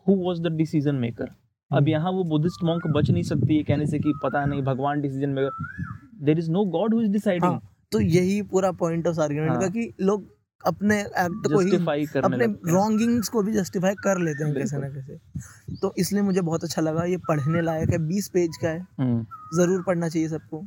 who 0.09 0.15
was 0.27 0.41
the 0.41 0.47
decision 0.47 0.95
maker 0.95 1.29
अब 1.71 1.77
हम्म। 1.77 1.89
यहाँ 1.89 2.11
वो 2.13 2.25
बुद्धिस्ट 2.25 2.65
मॉन्क 2.65 2.87
बच 2.87 3.11
नहीं 3.11 3.23
सकती 3.23 3.57
है 3.57 3.63
कहने 3.65 3.87
से 3.87 3.99
कि 3.99 4.13
पता 4.23 4.45
नहीं 4.45 4.63
भगवान 4.63 5.01
decision 5.01 5.31
maker 5.31 6.25
there 6.25 6.39
is 6.39 6.51
no 6.51 6.65
god 6.65 6.95
who 6.95 7.01
is 7.01 7.11
deciding 7.13 7.59
तो 7.93 8.01
यही 8.01 8.41
पूरा 8.43 8.71
पॉइंट 8.73 9.07
ऑफ़ 9.07 9.21
आर्ग्यूमेंट 9.21 9.53
हाँ। 9.53 9.61
का 9.61 9.69
कि 9.69 9.93
लोग 10.01 10.35
अपने 10.67 11.01
एक्ट 11.01 11.47
को 11.53 11.61
ही 11.61 11.77
अपने 12.21 12.47
रॉन्गिंग्स 12.73 13.29
को 13.29 13.43
भी 13.43 13.53
जस्टिफाई 13.53 13.95
कर 13.95 14.19
लेते 14.19 14.45
हैं 14.45 14.55
कैसे 14.55 14.79
ना 14.79 14.89
कैसे। 14.89 15.77
तो 15.77 15.93
इसलिए 15.99 16.23
मुझे 16.23 16.41
बहुत 16.41 16.65
अच्छा 16.65 16.83
लगा 16.83 17.05
ये 17.05 17.17
पढ़ने 17.29 17.63
लायक 17.63 17.91
है 17.91 17.99
बीस 18.07 18.29
पेज 18.29 18.57
का 18.63 18.69
है। 18.69 18.81
हम्म, 19.01 19.27
ज़रूर 19.57 19.83
पढ़ना 19.83 20.09
चाहिए 20.09 20.29
सबको। 20.29 20.65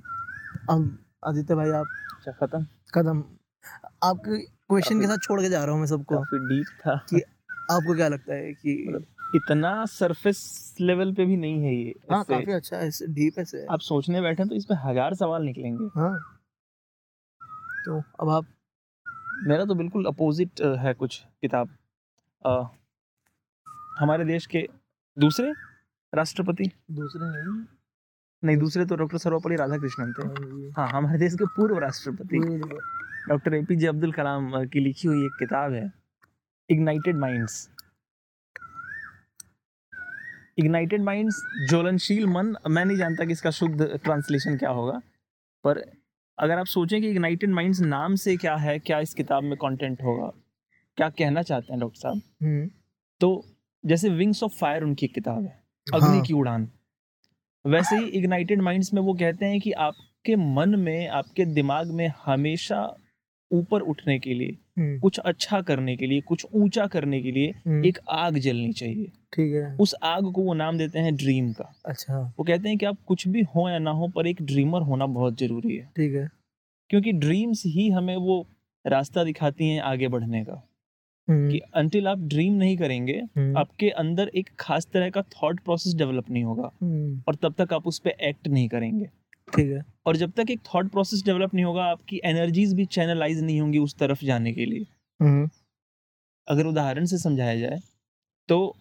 अब 0.69 0.97
आदित्य 1.27 1.55
भाई 1.55 1.69
आप 1.69 1.85
अच्छा 2.15 2.31
खत्म? 2.31 2.65
कदम 2.93 3.23
आपके 4.03 4.37
क्वेश्चन 4.41 5.01
के 5.01 5.07
साथ 5.07 5.17
छोड़ 5.17 5.41
के 5.41 5.49
जा 5.49 5.63
रहा 5.63 5.71
हूँ 5.71 5.79
मैं 5.79 5.87
सबको। 5.87 6.23
डीप 6.47 6.65
था। 6.79 6.95
कि 7.09 7.21
आपको 7.71 7.95
क्या 7.95 8.07
लगता 8.07 8.33
है 8.33 8.53
कि 8.53 8.85
मतलब 8.89 9.05
इतना 9.35 9.85
सरफेस 9.85 10.75
लेवल 10.81 11.13
पे 11.13 11.25
भी 11.25 11.35
नहीं 11.37 11.63
है 11.63 11.73
ये 11.75 11.93
हाँ 12.11 12.23
काफ़ी 12.23 12.53
अच्छा 12.53 12.77
है 12.77 12.89
डीप 13.13 13.39
है। 13.39 13.65
आप 13.65 13.79
सोचने 13.79 14.21
बैठे 14.21 14.45
तो 14.45 14.55
इस 14.55 14.65
पे 14.65 14.75
हज़ार 14.83 15.13
सवाल 15.15 15.43
निकलेंगे। 15.43 15.85
हाँ। 15.95 16.17
तो 17.85 18.01
अब 18.21 18.29
आप 18.29 18.45
मेरा 19.47 19.65
तो 19.65 19.75
बिल्कुल 19.75 20.05
अपोजिट 20.05 20.61
है 20.79 20.93
कुछ 20.93 21.21
किताब। 21.41 21.69
अ, 22.45 22.63
हमारे 23.99 24.25
देश 24.25 24.45
के 24.45 24.67
दूसरे 25.17 25.53
राष्ट्रपति? 26.13 26.71
दूसरे 26.91 27.21
नहीं 27.21 27.63
नहीं 28.43 28.57
दूसरे 28.57 28.85
तो 28.85 28.95
डॉक्टर 28.95 29.17
सर्वपल्ली 29.17 29.55
राधाकृष्णन 29.57 30.13
थे। 30.13 30.27
हाँ 30.77 30.87
हमारे 30.89 31.17
देश 31.19 31.33
के 31.33 31.45
पूर्व 31.55 31.77
राष्ट्रपति। 31.77 32.39
Doctor 33.29 33.53
A 33.53 33.61
P 33.63 33.75
J 33.75 33.87
Abdul 33.87 34.11
Kalam 34.11 34.51
की 34.65 34.79
लिखी 34.79 35.07
हुई 35.07 35.25
एक 35.25 35.35
किताब 35.39 35.73
है 35.73 35.91
इग्नाइटेड 36.69 37.17
माइंड्स 37.17 37.67
इग्नाइटेड 40.59 41.01
माइंड्स 41.01 41.41
ज्वलनशील 41.69 42.25
मन 42.27 42.55
मैं 42.69 42.85
नहीं 42.85 42.97
जानता 42.97 43.25
कि 43.25 43.31
इसका 43.31 43.51
शुद्ध 43.51 43.99
ट्रांसलेशन 44.03 44.57
क्या 44.57 44.69
होगा 44.69 45.01
पर 45.65 45.81
अगर 46.37 46.57
आप 46.57 46.65
सोचें 46.65 46.99
कि 47.01 47.09
इग्नाइटेड 47.09 47.49
माइंड्स 47.49 47.79
नाम 47.81 48.15
से 48.15 48.35
क्या 48.37 48.55
है 48.55 48.77
क्या 48.79 48.99
इस 48.99 49.13
किताब 49.13 49.43
में 49.43 49.55
कंटेंट 49.57 50.03
होगा 50.03 50.31
क्या 50.97 51.09
कहना 51.09 51.41
चाहते 51.41 51.73
हैं 51.73 51.79
डॉक्टर 51.79 51.99
साहब? 51.99 52.21
हम्म। 52.43 52.69
तो 53.21 53.45
जैसे 53.83 54.09
विंग्स 54.09 54.43
ऑफ़ 54.43 54.57
फायर 54.59 54.83
उनकी 54.83 55.07
किताब 55.07 55.43
है 55.43 55.57
अग्नि 55.87 56.07
हाँ। 56.07 56.21
की 56.21 56.33
उड़ान। 56.33 56.67
वैसे 57.65 57.97
ही 57.97 58.05
इग्नाइटेड 58.19 58.61
माइंड्स 58.61 58.93
में 58.93 59.01
वो 59.01 59.13
कहते 59.13 59.45
हैं 59.45 59.59
कि 59.61 59.71
आपके 59.85 60.35
मन 60.35 60.75
में 60.79 61.07
आपके 61.19 61.45
दिमाग 61.45 61.91
में 61.91 62.07
हमेशा 62.25 62.81
ऊपर 63.51 63.81
उठने 63.81 64.17
के 64.19 64.33
लिए 64.33 64.57
हम्म, 64.79 64.99
कुछ 64.99 65.19
अच्छा 65.19 65.61
करने 65.61 65.95
के 65.97 66.07
लिए 66.07 66.21
कुछ 66.21 66.45
ऊँचा 66.53 66.85
करने 66.87 67.21
के 67.21 67.31
लिए 67.31 67.53
हम्म, 67.67 67.85
एक 67.85 67.99
आग 68.09 68.37
जलनी 68.37 68.71
चाहिए। 68.73 69.11
ठीक 69.33 69.53
है। 69.53 69.75
उस 69.75 69.95
आग 70.03 70.31
को 70.33 70.41
वो 70.41 70.53
नाम 70.53 70.77
देते 70.77 70.99
हैं 70.99 71.15
ड्रीम 71.15 71.51
का। 71.53 71.73
अच्छा। 71.85 72.19
वो 72.39 72.43
कहते 72.43 72.69
हैं 72.69 72.77
कि 72.77 72.85
आप 72.85 72.97
कुछ 73.07 73.27
भी 73.27 73.41
हो 73.41 73.69
या 73.69 73.79
ना 73.79 73.91
हो 73.91 74.07
पर 74.07 74.27
एक 74.27 74.41
ड्रीमर 74.41 74.81
होना 74.81 75.05
बहुत 75.05 75.39
ज़रूरी 75.39 75.75
है। 75.75 75.85
ठीक 75.95 76.15
है। 76.15 76.29
क्योंकि 76.89 77.11
ड्रीम्स 77.11 77.63
ही 77.65 77.89
हमें 77.89 78.15
वो 78.17 78.45
रास्ता 78.87 79.23
दिखाती 79.23 79.69
हैं 79.69 79.81
आगे 79.81 80.07
बढ़ने 80.07 80.43
का। 80.45 80.65
हम्म, 81.27 81.51
कि 81.51 81.59
अंटिल 81.73 82.07
आप 82.07 82.19
ड्रीम 82.19 82.53
नहीं 82.53 82.77
करेंगे 82.77 83.13
हम्म, 83.13 83.57
आपके 83.57 83.89
अंदर 83.89 84.27
एक 84.27 84.49
खास 84.59 84.87
तरह 84.93 85.09
का 85.09 85.21
थॉट 85.21 85.59
प्रोसेस 85.59 85.93
डेवलप 85.95 86.29
नहीं 86.29 86.43
होगा। 86.43 86.71
हम्म, 86.81 87.23
और 87.27 87.35
तब 87.35 87.53
तक 87.57 87.73
आप 87.73 87.87
उस 87.87 87.99
पर 87.99 88.09
एक्ट 88.09 88.47
नहीं 88.47 88.69
करेंगे। 88.69 89.05
ठीक 89.55 89.71
है। 89.71 89.85
और 90.05 90.15
जब 90.15 90.31
तक 90.31 90.51
एक 90.51 90.59
थॉट 90.75 90.89
प्रोसेस 90.89 91.23
डेवलप 91.25 91.53
नहीं 91.53 91.65
होगा 91.65 91.83
आपकी 91.83 92.21
एनर्जीज 92.25 92.73
भी 92.73 92.85
चैनलाइज 92.85 93.43
नहीं 93.43 93.61
होंगी 93.61 93.77
उस 93.77 93.95
तरफ़ 93.95 94.25
जाने 94.25 94.53
के 94.53 94.65
लिए। 94.65 94.85
अगर 96.47 96.65
उदाहरण 96.65 97.05
से 97.05 97.17
समझाया 97.17 97.55
जाए 97.55 97.79
तो 98.49 98.75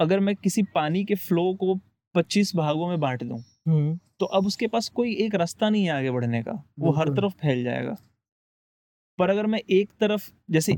अगर 0.00 0.20
मैं 0.20 0.36
किसी 0.36 0.62
पानी 0.62 1.04
के 1.04 1.14
फ्लो 1.14 1.54
को 1.54 1.80
25 2.14 2.56
भागों 2.56 2.88
में 2.88 3.00
बांट 3.00 3.24
दूँ 3.24 3.38
हम्म, 3.38 3.98
तो 4.20 4.26
अब 4.26 4.46
उसके 4.46 4.66
पास 4.66 4.88
कोई 4.88 5.14
एक 5.14 5.34
रास्ता 5.34 5.70
नहीं 5.70 5.84
है 5.84 5.90
आगे 5.90 6.10
बढ़ने 6.10 6.42
का। 6.42 6.64
वो 6.78 6.92
हर 6.92 7.08
तरफ़ 7.08 7.32
फैल 7.32 7.64
जाएगा। 7.64 7.96
पर 9.18 9.30
अगर 9.30 9.46
मैं 9.46 9.60
एक 9.70 9.90
तरफ़ 10.00 10.30
जैसे 10.50 10.74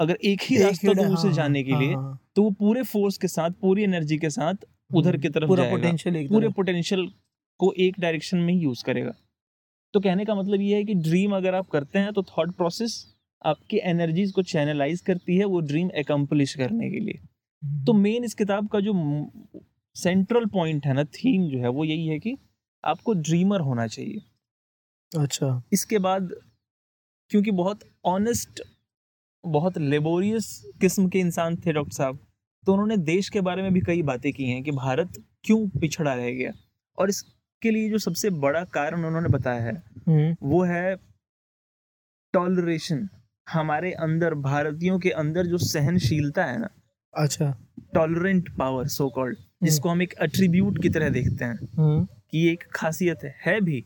अगर 0.00 0.18
एक 0.24 0.40
ही 0.42 0.58
रास्ता 0.58 0.92
दूर 0.92 1.16
से 1.16 1.26
हाँ, 1.26 1.36
जाने 1.36 1.62
के 1.62 1.78
लिए 1.78 1.94
हाँ, 1.94 2.20
तो 2.36 2.42
वो 2.42 2.50
पूरे 2.50 2.82
फोर्स 2.82 3.18
के 3.18 3.28
साथ 3.28 3.50
पूरी 3.50 3.82
एनर्जी 3.82 4.18
के 4.18 4.30
साथ 4.30 4.54
उधर 4.94 5.16
की 5.16 5.28
तरफ़ 5.28 5.48
पूरा 5.48 5.70
पोटेंशियल 5.70 6.28
पूरे 6.28 6.48
पोटेंशियल 6.48 7.12
को 7.58 7.72
एक 7.78 8.00
डायरेक्शन 8.00 8.38
में 8.38 8.54
ही 8.54 8.60
यूज़ 8.60 8.84
करेगा। 8.84 9.12
तो 9.94 10.00
कहने 10.00 10.24
का 10.24 10.34
मतलब 10.34 10.60
ये 10.60 10.76
है 10.76 10.84
कि 10.84 10.94
ड्रीम 10.94 11.36
अगर 11.36 11.54
आप 11.54 11.68
करते 11.68 11.98
हैं 11.98 12.12
तो 12.12 12.22
थॉट 12.22 12.50
प्रोसेस 12.50 13.14
आपकी 13.44 13.80
एनर्जीज 13.82 14.32
को 14.32 14.42
चैनलाइज 14.42 15.00
करती 15.00 15.36
है 15.36 15.44
वो 15.44 15.60
ड्रीम 15.60 15.90
एकम्पलिश 15.90 16.54
करने 16.54 16.90
के 16.90 16.98
लिए। 16.98 17.20
तो 17.62 17.92
मेन 17.92 18.24
इस 18.24 18.34
किताब 18.34 18.68
का 18.68 18.80
जो 18.80 18.92
सेंट्रल 19.96 20.46
पॉइंट 20.46 20.86
है 20.86 20.92
ना 20.92 21.04
थीम 21.14 21.48
जो 21.50 21.58
है 21.58 21.68
वो 21.68 21.84
यही 21.84 22.06
है 22.06 22.18
कि 22.18 22.36
आपको 22.84 23.14
ड्रीमर 23.14 23.60
होना 23.60 23.86
चाहिए। 23.86 24.20
अच्छा। 25.12 25.62
इसके 25.72 25.98
बाद 25.98 26.30
क्योंकि 27.30 27.50
बहुत 27.50 27.80
ऑनेस्ट 28.04 28.62
बहुत 29.44 29.78
लेबोरियस 29.78 30.48
किस्म 30.80 31.08
के 31.08 31.18
इंसान 31.18 31.56
थे 31.56 31.72
डॉक्टर 31.72 31.94
साहब 31.94 32.18
तो 32.64 32.72
उन्होंने 32.72 32.96
देश 32.96 33.28
के 33.28 33.40
बारे 33.40 33.62
में 33.62 33.72
भी 33.72 33.80
कई 33.80 34.02
बातें 34.02 34.32
की 34.32 34.44
हैं 34.44 34.62
कि 34.62 34.70
भारत 34.72 35.22
क्यों 35.44 35.68
पिछड़ा 35.80 36.12
रह 36.14 36.30
गया। 36.30 36.52
और 36.98 37.08
इसके 37.08 37.70
लिए 37.70 37.90
जो 37.90 37.98
सबसे 37.98 38.30
बड़ा 38.40 38.64
कारण 38.64 39.04
उन्होंने 39.04 39.28
बताया 39.28 39.62
है 39.62 39.74
हम्म, 40.08 40.36
वो 40.42 40.62
है 40.64 40.96
टॉलरेशन 42.34 43.08
हमारे 43.46 43.92
अंदर 44.00 44.34
भारतीयों 44.42 44.98
के 44.98 45.10
अंदर 45.10 45.46
जो 45.46 45.58
सहनशीलता 45.58 46.44
है 46.44 46.58
ना 46.60 46.68
अच्छा। 47.14 47.54
टॉलरेंट 47.94 48.48
पावर 48.56 48.86
सो 48.86 49.08
कॉल्ड 49.08 49.36
जिसको 49.62 49.88
हम 49.88 50.02
एक 50.02 50.14
एट्रीब्यूट 50.22 50.82
की 50.82 50.88
तरह 50.88 51.08
देखते 51.08 51.44
हैं। 51.44 51.68
हम्म, 51.78 52.04
कि 52.30 52.48
एक 52.48 52.64
खासियत 52.74 53.24
है 53.24 53.34
है 53.46 53.60
भी। 53.60 53.84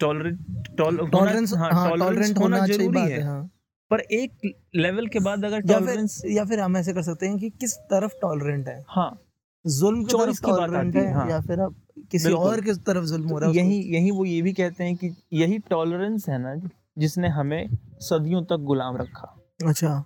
टॉलरेंट 0.00 0.66
टॉलरेंस 0.78 1.52
हाँ 1.54 1.70
हाँ 1.72 1.98
टॉलरेंट 1.98 2.38
होना 2.38 2.56
होना 2.56 2.66
ज़रूरी 2.66 3.00
है। 3.00 3.10
है 3.10 3.22
हाँ। 3.22 3.50
पर 3.90 4.00
एक 4.00 4.52
लेवल 4.76 5.06
के 5.06 5.18
बाद 5.18 5.44
अगर 5.44 5.62
या 5.66 5.78
टॉलरेंस 5.78 6.22
या 6.26 6.44
फिर 6.44 6.60
हम 6.60 6.76
ऐसे 6.76 6.92
कर 6.92 7.02
सकते 7.02 7.26
हैं 7.26 7.38
कि 7.38 7.50
किस 7.50 7.74
तरफ़ 7.74 8.12
टॉलरेंट 8.22 8.68
है? 8.68 8.84
हाँ। 8.88 9.20
जुल्म 9.66 10.04
की 10.04 10.12
तरफ़ 10.18 10.42
टॉलरेंट 10.42 10.96
है, 10.96 11.06
है 11.06 11.14
हाँ। 11.14 11.28
या 11.30 11.40
फिर 11.40 11.60
आप 11.60 11.74
किसी 12.10 12.32
और 12.32 12.60
की 12.60 12.72
तरफ़ 12.72 13.04
जुल्म 13.04 13.28
हो 13.28 13.38
रहा 13.38 13.50
है 13.50 13.56
यही 13.56 13.80
यही 13.94 14.10
वो 14.10 14.24
ये 14.24 14.42
भी 14.42 14.52
कहते 14.52 14.84
हैं 14.84 14.96
कि 14.96 15.10
यही 15.32 15.58
टॉलरेंस 15.58 16.28
है 16.28 16.38
ना 16.38 16.54
जिसने 16.98 17.28
हमें 17.28 17.68
सदियों 18.00 18.42
तक 18.42 18.56
गुलाम 18.56 18.96
रखा। 18.96 19.34
अच्छा। 19.64 20.04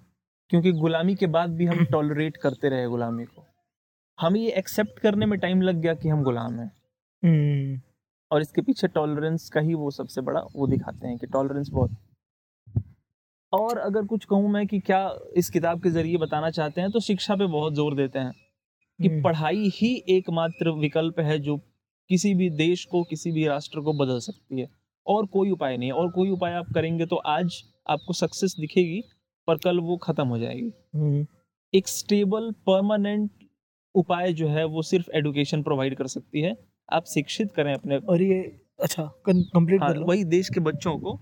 क्योंकि 0.53 0.71
गुलामी 0.73 1.15
के 1.15 1.27
बाद 1.29 1.51
भी 1.51 1.67
हम 1.67 1.85
टॉलरेट 1.85 2.37
करते 2.37 2.69
रहे 2.69 2.87
गुलामी 2.87 3.25
को। 3.25 3.45
हमें 4.19 4.41
ये 4.41 4.51
एक्सेप्ट 4.53 4.99
करने 4.99 5.27
में 5.27 5.39
टाइम 5.39 5.63
लग 5.63 5.77
गया 5.77 5.95
कि 5.95 6.09
हम 6.09 6.23
गुलाम 6.23 6.59
हैं। 6.61 6.71
हम्म, 7.23 7.81
और 8.31 8.41
इसके 8.41 8.63
पीछे 8.63 8.89
टॉलरेंस 8.89 9.49
का 9.51 9.61
ही 9.61 9.75
वो 9.75 9.91
सबसे 9.91 10.21
बड़ा 10.21 10.41
वो 10.57 10.67
दिखाते 10.67 11.07
हैं 11.09 11.17
कि 11.19 11.27
टॉलरेंस 11.27 11.69
बहुत 11.69 11.97
और 13.53 13.79
अगर 13.79 14.05
कुछ 14.05 14.25
कहूँ 14.25 14.51
मैं 14.51 14.67
कि 14.67 14.81
क्या 14.81 15.01
इस 15.37 15.51
किताब 15.51 15.83
के 15.83 15.91
ज़रिए 15.91 16.17
बताना 16.17 16.51
चाहते 16.51 16.81
हैं 16.81 16.91
तो 16.91 17.01
शिक्षा 17.01 17.37
पे 17.37 17.47
बहुत 17.47 17.75
ज़ोर 17.75 17.95
देते 17.95 18.19
हैं 18.19 18.33
कि 18.99 19.09
हम्म, 19.09 19.23
पढ़ाई 19.23 19.69
ही 19.75 19.95
एकमात्र 20.09 20.71
विकल्प 20.71 21.21
है 21.21 21.39
जो 21.39 21.57
किसी 22.11 22.35
भी 22.35 22.51
देश 22.51 22.85
को 22.85 23.03
किसी 23.05 23.33
भी 23.33 23.47
राष्ट्र 23.47 23.81
को 23.81 23.93
बदल 23.93 24.19
सकती 24.19 24.61
है। 24.61 24.69
और 25.07 25.27
कोई 25.27 25.51
उपाय 25.51 25.77
नहीं 25.77 25.89
है। 25.89 25.95
और 25.95 26.11
कोई 26.11 26.31
उपाय 26.31 26.53
आप 26.53 26.73
करेंगे 26.75 27.07
तो 27.07 27.17
आज 27.17 27.63
आपको 27.87 28.13
सक्सेस 28.13 28.55
दिखेगी। 28.61 29.03
पर 29.49 29.57
कल 29.57 29.79
वो 29.81 29.97
खत्म 29.97 30.27
हो 30.27 30.39
जाएगी। 30.39 30.73
हम्म, 30.95 31.27
एक 31.73 31.89
स्टेबल 31.89 32.51
परमानेंट 32.67 33.31
उपाय 33.95 34.33
जो 34.33 34.49
है 34.49 34.65
वो 34.67 34.83
सिर्फ़ 34.83 35.11
एडुकेशन 35.15 35.63
प्रोवाइड 35.63 35.97
कर 35.97 36.07
सकती 36.09 36.41
है। 36.41 36.57
आप 36.89 37.05
शिक्षित 37.05 37.53
करें 37.53 37.73
अपने 37.75 37.97
और 37.99 38.23
ये 38.23 38.41
अच्छा 38.83 39.03
कंप्लीट 39.29 39.83
हाँ, 39.83 39.93
वही 39.99 40.25
देश 40.27 40.49
के 40.49 40.61
बच्चों 40.61 40.97
को। 40.99 41.19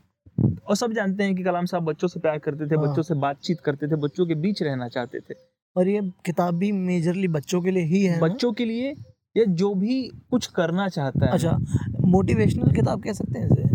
और 0.69 0.77
सब 0.77 0.93
जानते 0.93 1.25
हैं 1.25 1.35
कि 1.35 1.43
कलाम 1.43 1.65
साहब 1.67 1.85
बच्चों 1.85 2.09
से 2.09 2.21
प्यार 2.21 2.39
करते 2.39 2.67
थे 2.67 2.77
हाँ। 2.77 2.87
बच्चों 2.87 3.03
से 3.03 3.15
बातचीत 3.17 3.61
करते 3.61 3.87
थे 3.89 3.97
बच्चों 3.97 4.27
के 4.27 4.35
बीच 4.37 4.63
रहना 4.63 4.89
चाहते 4.89 5.21
थे। 5.21 5.35
और 5.77 5.89
ये 5.89 6.01
किताब 6.27 6.55
भी 6.55 6.71
मेजरली 6.73 7.29
बच्चों 7.29 7.61
के 7.63 7.71
लिए 7.71 7.85
ही 7.85 8.03
है 8.05 8.21
बच्चों 8.21 8.53
के 8.53 8.65
लिए 8.65 8.95
या 9.37 9.45
जो 9.55 9.75
भी 9.75 10.03
कुछ 10.31 10.47
करना 10.47 10.89
चाहता 10.89 11.27
है। 11.27 11.33
अच्छा 11.33 11.57
मोटिवेशनल 12.07 12.73
किताब 12.73 13.03
कह 13.03 13.13
सकते 13.13 13.39
हैं 13.39 13.47
इसे? 13.47 13.69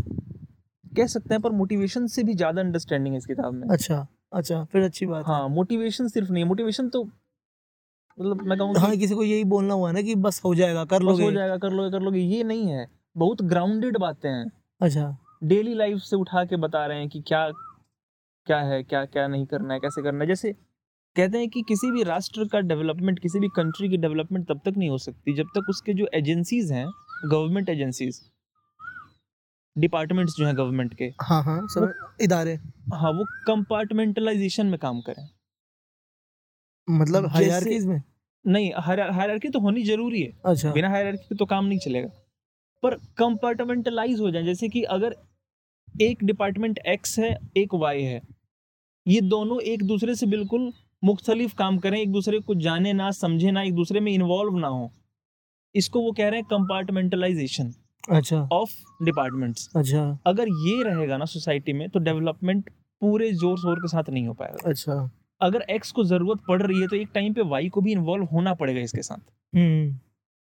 कह 0.95 1.07
सकते 1.07 1.33
हैं 1.33 1.41
पर 1.41 1.51
मोटिवेशन 1.51 2.07
से 2.07 2.23
भी 2.23 2.33
ज़्यादा 2.33 2.61
अंडरस्टैंडिंग 2.61 3.13
है 3.13 3.17
इस 3.17 3.25
किताब 3.25 3.53
में। 3.53 3.67
अच्छा। 3.67 4.05
अच्छा 4.35 4.63
फिर 4.63 4.81
अच्छी 4.81 5.05
बात 5.05 5.25
हाँ। 5.27 5.49
मोटिवेशन 5.49 6.07
सिर्फ़ 6.07 6.31
नहीं 6.31 6.45
मोटिवेशन 6.45 6.89
तो 6.89 7.03
मतलब 7.03 8.41
मैं 8.41 8.51
है 8.51 8.57
कहूँगा 8.57 8.79
हाँ 8.79 8.97
किसी 8.97 9.15
को 9.15 9.23
यही 9.23 9.43
बोलना 9.43 9.73
हुआ 9.73 9.91
ना 9.91 10.01
कि 10.01 10.15
बस 10.15 10.41
हो 10.45 10.55
जाएगा 10.55 10.85
कर 10.85 11.03
बस 11.03 11.21
हो 11.21 11.31
जाएगा 11.31 11.57
कर 11.57 11.69
लोगे 11.69 11.91
कर 11.91 11.99
लोगे 11.99 12.19
ये 12.19 12.43
नहीं 12.43 12.67
है। 12.67 12.87
बहुत 13.17 13.41
ग्राउंडेड 13.41 13.97
बातें 13.97 14.29
हैं। 14.29 14.51
अच्छा। 14.81 15.17
डेली 15.43 15.73
लाइफ 15.73 15.97
से 15.97 16.15
उठा 16.15 16.45
के 16.45 16.55
बता 16.55 16.85
रहे 16.85 16.97
हैं 16.97 17.09
कि 17.09 17.21
क्या 17.21 17.51
क्या 18.45 18.59
है 18.59 18.83
क्या 18.83 19.05
क्या 19.05 19.27
नहीं 19.27 19.45
करना 19.45 19.73
है 19.73 19.79
कैसे 19.79 20.03
करना 20.03 20.19
है। 20.19 20.27
जैसे 20.27 20.53
कहते 21.15 21.37
हैं 21.37 21.49
कि 21.49 21.61
किसी 21.61 21.91
भी 21.91 22.03
राष्ट्र 22.03 22.47
का 22.47 22.59
डेवलपमेंट 22.59 23.19
किसी 23.19 23.39
भी 23.39 23.47
कंट्री 23.47 23.89
की 23.89 23.97
डेवलपमेंट 23.97 24.47
तब 24.47 24.61
तक 24.65 24.73
नहीं 24.77 24.89
हो 24.89 24.97
सकती 24.97 25.33
जब 25.33 25.45
तक 25.45 25.65
उसके 25.69 25.93
जो 25.93 26.07
एजेंसीज 26.13 26.71
हैं 26.71 26.87
गवर्नमेंट 27.25 27.69
एजेंसीज 27.69 28.31
डिपार्टमेंट्स 29.75 30.33
जो 30.37 30.45
हैं 30.45 30.55
गवर्नमेंट 30.57 30.93
के 30.93 31.05
हाँ 31.21 31.41
हाँ 31.43 31.59
सब 31.69 32.17
इदारे। 32.21 32.53
हाँ 32.93 33.11
वो 33.11 33.25
कंपार्टमेंटलाइजेशन 33.47 34.65
में 34.65 34.77
काम 34.79 35.01
करें। 35.01 35.27
मतलब 36.87 37.25
हायरार्कीज 37.27 37.85
में? 37.85 38.01
नहीं 38.45 38.71
हायरार्की 38.77 39.49
तो 39.49 39.59
होनी 39.59 39.83
ज़रूरी 39.83 40.21
है। 40.21 40.31
अच्छा। 40.45 40.71
बिना 40.73 40.89
हायरार्की 40.89 41.27
के 41.29 41.35
तो 41.35 41.45
काम 41.45 41.65
नहीं 41.65 41.79
चलेगा। 41.79 42.09
पर 42.83 42.95
कंपार्टमेंटलाइज 43.17 44.19
हो 44.19 44.31
जाए 44.31 44.43
जैसे 44.43 44.69
कि 44.69 44.83
अगर 44.91 45.15
एक 46.01 46.23
डिपार्टमेंट 46.23 46.79
एक्स 46.87 47.17
है 47.19 47.37
एक 47.57 47.73
वाई 47.75 48.01
है 48.03 48.21
ये 49.05 49.21
दोनों 49.21 49.59
एक 49.63 49.83
दूसरे 49.83 50.15
से 50.15 50.25
बिल्कुल 50.25 50.71
मुख्तलिफ़ 51.03 51.55
काम 51.55 51.77
करें 51.77 51.99
एक 51.99 52.11
दूसरे 52.11 52.39
को 52.39 52.55
जाने 52.57 52.93
ना 52.93 53.09
समझे 53.11 53.51
ना 53.51 53.61
एक 53.61 53.73
दूसरे 53.73 53.99
में 53.99 54.11
इन्वॉल्व 54.11 54.57
ना 54.57 54.67
हो। 54.67 54.91
इसको 55.75 56.01
वो 56.01 56.11
कह 56.11 56.29
रहे 56.29 56.39
हैं 56.39 56.47
कंपार्टमेंटलाइजेशन 56.49 57.73
अच्छा। 58.07 58.37
ऑफ़ 58.53 58.71
डिपार्टमेंट्स 59.03 59.69
अच्छा। 59.75 60.01
अगर 60.27 60.47
ये 60.67 60.81
रहेगा 60.83 61.17
ना 61.17 61.25
सोसाइटी 61.25 61.73
में 61.73 61.87
तो 61.89 61.99
डेवलपमेंट 61.99 62.69
पूरे 63.01 63.31
ज़ोर 63.33 63.57
शोर 63.57 63.79
के 63.79 63.87
साथ 63.87 64.09
नहीं 64.09 64.27
हो 64.27 64.33
पाएगा। 64.33 64.69
अच्छा। 64.69 65.09
अगर 65.41 65.61
एक्स 65.69 65.91
को 65.91 66.03
ज़रूरत 66.03 66.41
पड़ 66.47 66.61
रही 66.61 66.81
है 66.81 66.87
तो 66.87 66.95
एक 66.95 67.09
टाइम 67.13 67.33
पे 67.33 67.41
वाई 67.43 67.69
को 67.69 67.81
भी 67.81 67.91
इन्वॉल्व 67.91 68.25
होना 68.25 68.53
पड़ेगा 68.53 68.81
इसके 68.81 69.01
साथ। 69.01 69.19
हम्म। 69.53 69.99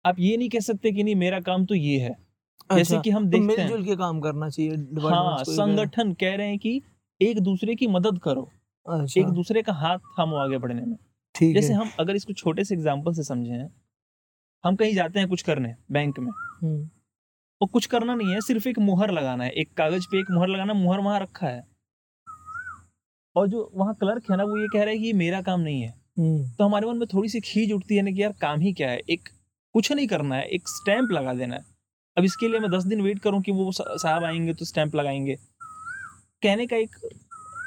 आप 0.04 0.18
ये 0.18 0.36
नहीं 0.36 0.48
कह 0.48 0.60
सकते 0.60 0.92
कि 0.92 1.02
नहीं 1.02 1.14
मेरा 1.16 1.40
काम 1.40 1.64
तो 1.66 1.74
ये 1.74 1.98
है। 1.98 2.10
अच्छा, 2.10 2.76
जैसे 2.76 2.98
कि 3.00 3.10
हम 3.10 3.24
तो 3.24 3.30
देखते 3.30 3.60
हैं। 3.62 3.68
मिलजुल 3.68 3.84
के 3.84 3.96
काम 3.96 4.20
करना 4.20 4.48
चाहिए 4.48 4.76
हाँ। 5.04 5.44
संगठन 5.44 6.12
कह 6.12 6.34
रहे 6.36 6.48
हैं 6.48 6.58
कि 6.58 6.80
एक 7.20 7.40
दूसरे 7.40 7.74
की 7.74 7.86
मदद 7.88 8.18
करो। 8.18 8.48
अच्छा। 8.86 9.20
एक 9.20 9.26
दूसरे 9.28 9.62
का 9.62 9.72
हाथ 9.74 9.98
थामो 10.18 10.36
आगे 10.36 10.58
बढ़ने 10.58 10.82
में। 10.82 10.96
ठीक 11.34 11.54
जैसे 11.54 11.72
है। 11.72 11.78
हम 11.78 11.90
अगर 12.00 12.16
इसको 12.16 12.32
छोटे 12.32 12.64
से 12.64 12.74
एग्ज़ाम्पल 12.74 13.12
से 13.12 13.22
समझें 13.22 13.68
हम 14.64 14.76
कहीं 14.76 14.94
जाते 14.94 15.18
हैं 15.18 15.28
कुछ 15.28 15.42
करने 15.42 15.74
बैंक 15.92 16.18
में। 16.18 16.30
हम्म, 16.30 16.88
और 17.60 17.68
कुछ 17.68 17.86
करना 17.86 18.14
नहीं 18.14 18.32
है 18.32 18.40
सिर्फ़ 18.40 18.68
एक 18.68 18.78
मुहर 18.78 19.10
लगाना 19.10 19.44
है। 19.44 19.50
एक 19.50 19.72
कागज़ 19.74 20.06
पे 20.10 20.18
एक 20.20 20.26
मुहर 20.30 20.48
लगाना 20.48 20.74
मुहर 20.74 21.00
वहाँ 21.00 21.20
रखा 21.20 21.46
है। 21.46 21.66
और 23.36 23.48
जो 23.48 23.70
वहाँ 23.74 23.94
क्लर्क 23.94 24.30
है 24.30 24.36
ना 24.36 24.44
वो 24.44 24.58
ये 24.58 24.66
कह 24.72 24.80
रहा 24.80 24.90
है 24.90 24.98
कि 24.98 25.06
ये 25.06 25.12
मेरा 25.12 25.42
काम 25.42 25.60
नहीं 25.60 25.82
है। 25.82 25.94
हम्म, 26.18 26.50
तो 26.50 26.64
हमारे 26.64 26.86
मन 26.86 26.96
में 26.96 27.06
थोड़ी 27.14 27.28
सी 27.28 27.40
खींच 27.40 27.72
उठती 27.72 27.96
है 27.96 28.02
ना 28.02 28.10
कि 28.10 28.22
यार 28.22 28.32
काम 28.32 28.60
ही 28.60 28.72
क्या 28.72 28.90
है? 28.90 29.00
एक 29.10 29.28
कुछ 29.74 29.92
नहीं 29.92 30.06
करना 30.06 30.36
है 30.36 30.46
एक 30.46 30.68
स्टैंप 30.68 31.08
लगा 31.12 31.34
देना 31.34 31.54
है। 31.54 31.64
अब 32.18 32.24
इसके 32.24 32.48
लिए 32.48 32.60
मैं 32.60 32.70
दस 32.70 32.84
दिन 32.84 33.00
वेट 33.00 33.18
करूँ 33.18 33.42
कि 33.42 33.52
वो 33.52 33.72
साहब 33.72 34.24
आएँगे 34.24 34.54
तो 34.54 34.64
स्टैंप 34.64 34.94
लगाएँगे। 34.94 35.36
कहने 36.42 36.66
का 36.66 36.76
एक 36.76 36.96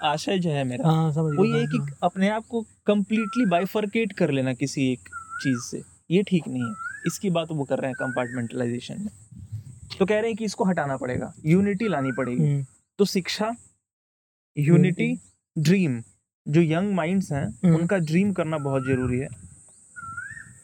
आशय 0.04 0.40
जो 0.40 0.50
है 0.50 0.64
मेरा 0.64 0.90
हाँ 0.90 1.12
समझ 1.12 1.38
वो 1.38 1.46
ये 1.46 1.66
कि 1.68 1.80
अपने 2.04 2.30
आप 2.30 2.46
को 2.50 2.66
कम्प्लीटली 2.86 3.46
बाइफर्केट 3.46 4.14
कर 4.14 4.32
लेना 4.32 4.54
किसी 4.54 4.92
एक 4.92 5.00
चीज़ 5.44 5.60
से। 5.60 5.82
ये 6.12 6.24
ठीक 6.24 6.48
नहीं 6.48 6.64
है। 6.64 6.74
इसकी 7.08 7.30
बात 7.30 7.52
वो 7.52 7.64
कर 7.64 7.80
रहे 7.80 7.92
हैं 7.92 7.96
कंपार्टमेंटलाइजेशन 8.00 9.02
में। 9.02 9.10
तो 9.90 10.06
कह 10.06 10.20
रहे 10.20 10.28
हैं 10.28 10.36
कि 10.36 10.46
इसको 10.46 10.64
हटाना 10.64 10.98
पड़ेगा। 10.98 11.34
यूनिटी 11.46 11.88
लानी 11.88 12.12
पड़ेगी। 12.12 12.44
हम्म, 12.44 12.66
तो 13.00 13.06
शिक्षा 13.06 13.52
यूनिटी 14.58 15.16
ड्रीम 15.58 16.02
जो 16.48 16.62
यंग 16.62 16.94
माइंड्स 16.94 17.32
हैं 17.32 17.46
हम्म। 17.46 17.76
उनका 17.76 17.98
ड्रीम 17.98 18.32
करना 18.34 18.58
बहुत 18.58 18.84
ज़रूरी 18.84 19.20
है। 19.20 19.28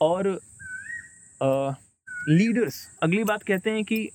और 0.01 0.27
लीडर्स 2.29 2.87
अगली 3.03 3.23
बात 3.23 3.43
कहते 3.43 3.69
हैं 3.69 3.83
कि 3.83 4.09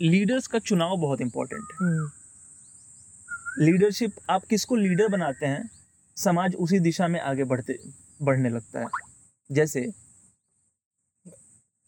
लीडर्स 0.00 0.46
का 0.46 0.58
चुनाव 0.58 0.96
बहुत 0.96 1.20
इंपॉर्टेंट 1.20 1.62
है। 1.62 1.86
हम्म, 1.86 2.10
लीडरशिप 3.58 4.12
आप 4.30 4.44
किसको 4.44 4.76
लीडर 4.76 5.08
बनाते 5.08 5.46
हैं 5.46 5.70
समाज 6.16 6.54
उसी 6.54 6.78
दिशा 6.80 7.08
में 7.08 7.20
आगे 7.20 7.44
बढ़ते 7.44 7.78
बढ़ने 8.22 8.48
लगता 8.48 8.80
है। 8.80 8.86
जैसे 9.50 9.80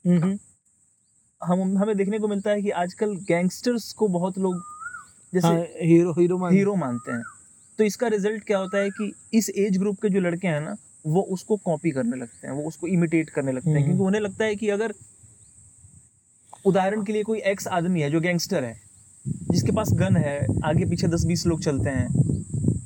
हम्म, 0.04 0.22
हम्म, 0.22 0.38
हम 1.40 1.76
हमें 1.78 1.96
देखने 1.96 2.18
को 2.18 2.28
मिलता 2.28 2.50
है 2.50 2.62
कि 2.62 2.70
आजकल 2.70 3.14
गैंगस्टर्स 3.28 3.92
को 3.92 4.08
बहुत 4.08 4.38
लोग 4.38 4.62
जैसे 5.34 5.46
हाँ, 5.46 5.60
हीरो 5.82 6.12
हीरो 6.12 6.38
मान 6.38 6.52
हीरो 6.54 6.74
मानते 6.74 7.12
हैं। 7.12 7.22
तो 7.78 7.84
इसका 7.84 8.08
रिज़ल्ट 8.08 8.44
क्या 8.44 8.58
होता 8.58 8.78
है 8.78 8.90
कि 8.90 9.12
इस 9.34 9.50
एज 9.50 9.78
ग्रुप 9.78 10.00
के 10.02 10.08
जो 10.08 10.20
लड़के 10.20 10.48
हैं 10.48 10.60
ना 10.60 10.76
वो 11.06 11.22
उसको 11.22 11.56
कॉपी 11.56 11.90
करने 11.90 12.16
लगते 12.16 12.46
हैं 12.46 12.54
वो 12.54 12.62
उसको 12.62 12.86
इमिटेट 12.86 13.30
करने 13.30 13.52
लगते 13.52 13.70
हैं। 13.70 13.76
हम्म। 13.76 13.86
क्योंकि 13.86 14.04
उन्हें 14.04 14.20
लगता 14.20 14.44
है 14.44 14.56
कि 14.56 14.68
अगर 14.68 14.94
उदाहरण 16.66 17.02
के 17.04 17.12
लिए 17.12 17.22
कोई 17.22 17.38
एक्स 17.38 17.66
आदमी 17.68 18.00
है 18.00 18.10
जो 18.10 18.20
गैंगस्टर 18.20 18.64
है 18.64 18.80
जिसके 19.50 19.72
पास 19.72 19.88
गन 19.92 20.16
है 20.16 20.38
आगे 20.64 20.84
पीछे 20.84 21.08
दस 21.08 21.24
बीस 21.24 21.46
लोग 21.46 21.60
चलते 21.60 21.90
हैं 21.90 22.08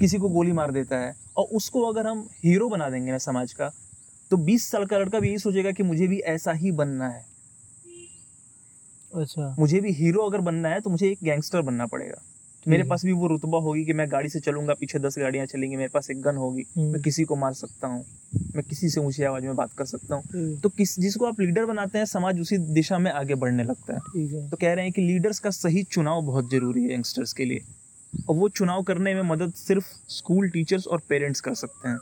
किसी 0.01 0.19
को 0.19 0.29
गोली 0.29 0.53
मार 0.53 0.71
देता 0.71 0.97
है 0.97 1.15
और 1.37 1.45
उसको 1.53 1.83
अगर 1.83 2.07
हम 2.07 2.29
हीरो 2.45 2.69
बना 2.69 2.91
देंगे 2.91 3.11
ना 3.13 3.19
समाज 3.19 3.53
का 3.53 3.71
तो 4.31 4.37
बीस 4.37 4.71
साल 4.71 4.85
का 4.87 4.99
लड़का 4.99 5.21
भी 5.21 5.29
यही 5.29 5.39
सोचेगा 5.39 5.71
कि 5.71 5.83
मुझे 5.83 6.07
भी 6.07 6.19
ऐसा 6.19 6.53
ही 6.53 6.73
बनना 6.73 7.09
है। 7.09 7.25
अच्छा। 9.15 9.57
मुझे 9.59 9.81
भी 9.81 9.93
हीरो 9.93 10.23
अगर 10.23 10.41
बनना 10.41 10.69
है 10.69 10.81
तो 10.81 10.91
मुझे 10.91 11.09
एक 11.11 11.19
गैंगस्टर 11.25 11.63
बनना 11.63 11.87
पड़ेगा। 11.87 12.23
मेरे। 12.69 12.83
पास 12.83 13.05
भी 13.05 13.13
वो 13.13 13.27
रुतबा 13.27 13.59
होगी 13.59 13.85
कि 13.85 13.93
मैं 13.93 14.13
गाड़ी 14.13 14.29
से 14.29 14.41
चलूँगा 14.41 14.75
पीछे 14.75 14.99
दस 14.99 15.15
गाड़ियाँ 15.19 15.47
चलेंगी 15.47 15.77
मेरे 15.77 15.89
पास 15.89 16.11
एक 16.11 16.21
गन 16.21 16.37
होगी। 16.37 16.65
हम्म। 16.77 16.93
मैं 16.93 17.03
किसी 17.03 17.25
को 17.25 17.37
मार 17.37 17.53
सकता 17.53 17.89
हूँ। 17.89 18.05
मैं 18.57 18.65
किसी 18.65 18.89
से 18.89 19.01
ऊँची 19.01 19.23
आवाज़ 19.23 19.45
में 19.45 19.57
बात 19.57 19.73
कर 19.73 19.85
सकता 19.85 20.15
हूँ। 20.15 20.61
तो 20.61 20.69
किस 20.69 21.01
जिसको 21.01 21.27
आप 21.27 21.41
लीडर 21.41 21.65
बनाते 21.65 21.99
हैं 21.99 22.05
समाज 22.05 22.41
उसी 22.41 22.59
दिशा 22.59 22.99
में 22.99 23.11
आगे 23.11 23.35
बढ़ने 23.35 23.65
लगता 23.65 23.95
है। 23.95 24.01
तो 24.51 24.57
कह 24.57 24.73
रहे 24.73 24.85
हैं 24.85 24.93
कि 24.93 25.03
लीडर्स 25.03 25.39
का 25.39 25.51
सही 25.51 25.83
चुनाव 25.83 26.23
बहुत 26.23 26.51
ज़रूरी 26.51 26.85
है 26.85 26.95
यंगस्टर्स 26.95 27.33
के 27.33 27.45
लिए। 27.45 27.61
और 28.29 28.37
वो 28.37 28.49
चुनाव 28.49 28.83
करने 28.83 29.15
में 29.15 29.23
मदद 29.23 29.53
सिर्फ़ 29.53 29.85
स्कूल 30.09 30.51
टीचर्स 30.51 30.87
और 30.87 31.03
पेरेंट्स 31.09 31.41
कर 31.41 31.55
सकते 31.55 31.89
हैं। 31.89 31.99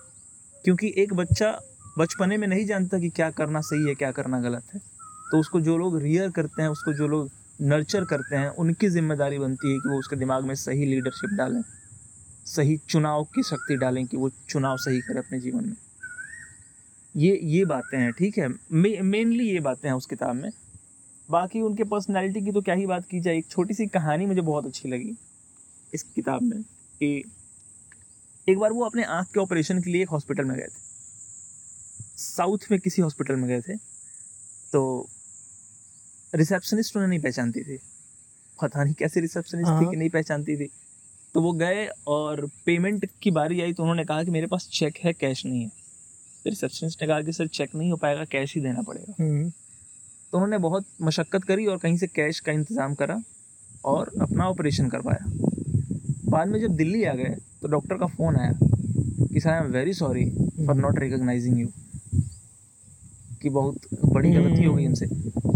क्योंकि 0.65 0.95
एक 0.99 1.15
बच्चा 1.15 1.61
बचपने 1.99 2.37
में 2.37 2.49
नहीं 2.49 2.67
जानता 2.67 2.99
कि 2.99 3.09
क्या 3.09 3.31
करना 3.31 3.61
सही 3.61 3.89
है 3.89 3.95
क्या 3.95 4.11
करना 4.11 4.41
गलत 4.41 4.63
है। 4.75 4.96
तो 5.33 5.39
उसको 5.39 5.61
जो 5.61 5.77
लोग 5.79 5.99
रियर 5.99 6.31
करते 6.31 6.63
हैं, 6.63 6.69
उसको 6.69 6.93
जो 6.93 7.07
लोग 7.09 7.31
नर्चर 7.63 8.05
करते 8.05 8.37
हैं, 8.37 8.49
उनकी 8.51 8.89
ज़िम्मेदारी 8.89 9.39
बनती 9.39 9.73
है 9.73 9.79
कि 9.79 9.89
वो 9.89 9.99
उसके 9.99 10.17
दिमाग 10.17 10.45
में 10.45 10.55
सही 10.57 10.87
लीडरशिप 10.87 11.31
डालें, 11.39 11.63
सही 12.47 12.77
चुनाव 12.89 13.25
की 13.35 13.43
शक्ति 13.43 13.77
डालें 13.77 14.05
कि 14.07 14.17
वो 14.17 14.29
चुनाव 14.49 14.77
सही 14.79 15.01
करे 15.01 15.19
अपने 15.19 15.41
जीवन 15.41 15.65
में। 15.65 15.77
ये 17.15 17.39
ये 17.45 17.65
बातें 17.65 17.99
हैं, 17.99 18.13
ठीक 18.13 18.39
है? 18.39 18.49
मेनली 18.73 19.49
ये 19.49 19.61
बातें 19.61 19.89
हैं 19.89 19.97
उस 19.97 20.07
किताब 20.07 20.35
में। 20.35 20.51
बाकी 21.29 21.61
उनके 21.61 21.85
पर्सनालिटी 21.85 22.45
की 22.45 22.53
तो 22.53 22.61
क्या 22.63 22.75
ही 22.75 22.87
बात 22.87 23.07
की 23.07 23.21
जाए, 23.21 23.37
एक 23.39 23.47
छोटी 23.51 23.75
सी 23.75 23.87
कहानी 23.89 24.27
मुझे 24.27 24.41
बहुत 24.43 24.67
अच्छी 24.67 24.89
लगी 24.89 25.17
इस 25.93 26.03
किताब 26.05 26.43
में 26.43 26.63
कि 26.63 27.25
एक 28.47 28.59
बार 28.59 28.73
वो 28.73 28.85
अपने 28.85 29.05
आँख 29.05 29.27
के 29.27 29.41
ऑपरेशन 29.41 29.81
के 29.83 29.91
लिए 29.91 30.03
एक 30.03 30.09
हॉस्पिटल 30.09 30.45
में 30.45 30.57
गए 30.57 30.65
थे। 30.65 30.85
साउथ 32.19 32.71
में 32.71 32.79
किसी 32.81 33.03
हॉस्पिटल 33.03 33.37
में 33.37 33.49
गए 33.49 33.61
थे। 33.61 33.77
तो 34.73 35.09
रिसेप्शनिस्ट 36.33 36.97
उन्हें 36.97 37.09
नहीं 37.09 37.21
पहचानती 37.21 37.63
थी। 37.63 37.79
पता 38.59 38.85
नहीं 38.85 38.95
कैसे 38.95 39.21
रिसेप्शनिस्ट 39.21 39.69
थी 39.69 39.73
हाँ। 39.75 39.91
कि 39.91 39.97
नहीं 39.97 40.11
पहचानती 40.11 40.57
थी। 40.57 40.69
तो 41.35 41.41
वो 41.43 41.53
गए 41.53 41.87
और 42.09 42.47
पेमेंट 42.67 43.07
की 43.23 43.31
बारी 43.31 43.61
आई 43.61 43.73
तो 43.73 43.83
उन्होंने 43.83 44.05
कहा 44.05 44.23
कि 44.25 44.31
मेरे 44.31 44.47
पास 44.47 44.69
चेक 44.73 44.99
है 45.05 45.13
कैश 45.13 45.45
नहीं 45.47 45.63
है। 45.63 45.69
तो 46.45 46.51
रिसेप्शनिस्ट 46.51 47.03
ने 47.03 47.09
कहा 47.09 47.21
कि 47.21 47.33
सर 47.33 47.47
चेक 47.49 47.75
नहीं 47.75 47.91
हो 47.91 47.97
पाएगा 47.97 48.25
कैश 48.25 48.55
ही 48.55 48.61
देना 48.61 48.83
पड़ेगा। 48.83 49.15
हम्म, 49.21 49.51
तो 49.51 50.39
उन्होंने 50.39 50.59
बहुत 50.59 50.87
मशक्क़त 51.03 51.45
करी 51.45 51.67
और 51.67 51.79
कहीं 51.79 51.97
से 51.97 52.07
कैश 52.07 52.41
का 52.41 52.53
इंतज़ाम 52.53 52.95
करा 52.95 53.21
और 53.85 54.11
अपना 54.23 54.49
ऑपरेशन 54.49 54.89
करवाया। 54.89 55.33
बाद 56.31 56.49
में 56.49 56.61
जब 56.61 56.77
दिल्ली 56.77 57.05
आ 57.05 57.13
गए 57.15 57.37
तो 57.63 57.69
डॉक्टर 57.69 57.97
का 57.97 58.07
फ़ोन 58.07 58.37
आया 58.37 58.53
कि 58.53 59.41
sir 59.41 59.51
I 59.51 59.59
am 59.59 59.71
very 59.73 59.93
sorry 59.93 60.25
for 60.67 60.75
not 60.77 60.99
recognising 60.99 61.61
you 61.61 61.69
कि 63.43 63.49
बहुत 63.51 63.77
बड़ी 64.05 64.31
गलती 64.31 64.65
हो 64.65 64.75
गई 64.75 64.85
इनसे 64.85 65.07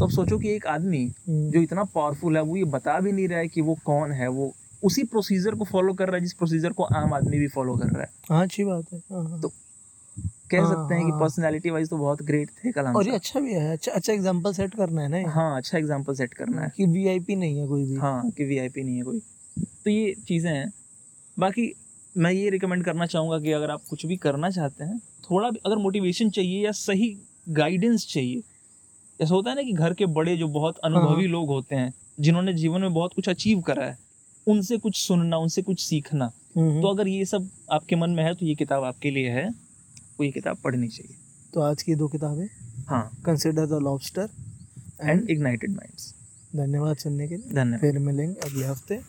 तो 0.01 0.05
अब 0.05 0.11
सोचो 0.11 0.39
कि 0.39 0.51
एक 0.51 0.67
आदमी 0.67 1.05
हम्म, 1.05 1.51
जो 1.51 1.61
इतना 1.61 1.85
पावरफुल 1.95 2.37
है 2.37 2.43
वो 2.43 2.57
ये 2.57 2.65
बता 2.75 2.99
भी 3.01 3.13
नहीं 3.13 3.27
रहा 3.29 3.39
है 3.39 3.49
कि 3.49 3.61
वो 3.61 3.75
कौन 3.85 4.13
है 4.13 4.29
वो 4.29 4.53
उसी 4.83 5.03
प्रोसीजर 5.05 5.55
को 5.55 5.65
फॉलो 5.65 5.93
कर 5.95 6.07
रहा 6.07 6.17
है 6.17 6.23
जिस 6.23 6.33
प्रोसीजर 6.35 6.73
को 6.73 6.83
आम 6.97 7.13
आदमी 7.15 7.39
भी 7.39 7.49
फॉलो 7.49 7.77
कर 7.77 7.87
रहा 7.87 8.03
है। 8.03 8.09
हाँ 8.31 8.43
अच्छी 8.43 8.65
बात 8.65 8.93
है। 8.93 8.99
हाँ, 9.13 9.25
हाँ। 9.25 9.41
तो 9.41 9.49
कह 10.51 10.61
हाँ, 10.61 10.69
सकते 10.69 10.95
हैं 10.95 11.05
कि। 11.07 11.13
पर्सनैलिटी 11.21 11.71
वाइज 11.71 11.91
तो 11.91 11.97
बहुत 11.99 12.23
ग्रेट 12.23 12.51
थे 12.65 12.73
कलाम 12.73 12.97
और 12.97 13.09
ये 13.09 13.15
अच्छा 13.15 13.41
भी 13.41 13.53
है 13.53 13.73
अच्छा 13.73 13.93
अच्छा 13.93 14.13
एग्जांपल 14.13 14.53
सेट 14.53 14.75
करना 14.75 15.03
है 15.03 15.09
ना 15.09 15.31
हाँ 15.33 15.57
अच्छा 15.57 15.79
एग्ज़ाम्पल 15.79 16.15
सेट 16.15 16.35
करना 16.35 16.63
है। 16.63 16.73
कि 16.77 16.87
वीआईपी 16.87 17.37
नहीं 17.37 17.59
है 17.59 17.67
कोई 17.67 17.85
भी। 17.85 17.97
हाँ 17.97 18.31
कि 18.31 18.45
वीआईपी 18.45 18.83
नहीं 18.83 18.97
है 18.97 19.03
कोई। 19.03 19.21
तो 19.85 19.91
ये 19.91 20.15
चीज़ें 20.29 20.51
हैं। 20.51 20.73
बाकी 21.37 21.73
मैं 22.17 22.33
ये 22.33 22.51
रिकमेंड 22.51 22.85
करना 22.85 23.07
चाहूँगा 23.07 23.39
कि 23.39 23.53
अगर 23.53 23.71
आप 23.71 23.83
कुछ 23.91 24.07
भी 24.07 24.17
करना 24.17 24.51
चाहते 24.51 24.85
हैं 24.85 24.99
थोड़ा 25.31 25.51
भी 25.51 25.61
अगर 25.67 25.77
मोटिवेशन 25.77 26.31
चाहिए 26.31 26.65
या 26.65 26.73
सही 26.73 27.17
गाइडेंस 27.49 28.07
चाहिए 28.13 28.43
ऐसा 29.21 29.35
होता 29.35 29.51
है 29.51 29.57
ना 29.57 29.63
कि 29.63 29.73
घर 29.73 29.95
के 29.95 30.07
बड़े 30.07 30.37
जो 30.37 30.49
बहुत 30.49 30.79
अनुभवी 30.79 31.27
लोग 31.27 31.49
होते 31.49 31.77
हैं 31.77 31.93
जिन्होंने 32.21 32.53
जीवन 32.55 32.81
में 32.81 32.95
बहुत 32.95 33.15
कुछ 33.15 33.29
अचीव 33.29 33.61
करा 33.61 33.85
है 33.85 33.99
उनसे 34.47 34.79
कुछ 34.79 34.97
सुनना 34.97 35.37
उनसे 35.37 35.63
कुछ 35.63 35.81
सीखना। 35.81 36.31
हम्म, 36.57 36.81
तो 36.83 36.89
अगर 36.89 37.09
ये 37.09 37.25
सब 37.25 37.49
आपके 37.73 37.97
मन 37.97 38.11
में 38.11 38.23
है 38.25 38.35
तो 38.35 38.47
ये 38.47 38.55
किताब 38.55 38.85
आपके 38.85 39.11
लिए 39.11 39.31
है 39.31 39.49
वो 39.49 40.25
ये 40.25 40.31
किताब 40.31 40.57
पढ़नी 40.65 40.89
चाहिए। 40.89 41.17
तो 41.55 41.61
आज 41.61 41.83
की 41.83 41.95
दो 41.95 42.09
किताबें? 42.09 42.47
हाँ। 42.89 43.11
Consider 43.27 43.67
the 43.67 43.83
lobster 43.83 44.29
and 45.03 45.31
ignited 45.31 45.71
minds 45.71 46.15
धन्यवाद 46.57 46.97
सुनने 46.97 47.29
के 47.29 47.37
लिए। 47.37 47.55
धन्यवाद। 47.55 47.81
फिर 47.81 47.99
मिलेंगे 47.99 48.41
अगले 48.41 48.67
हफ़्ते। 48.67 49.01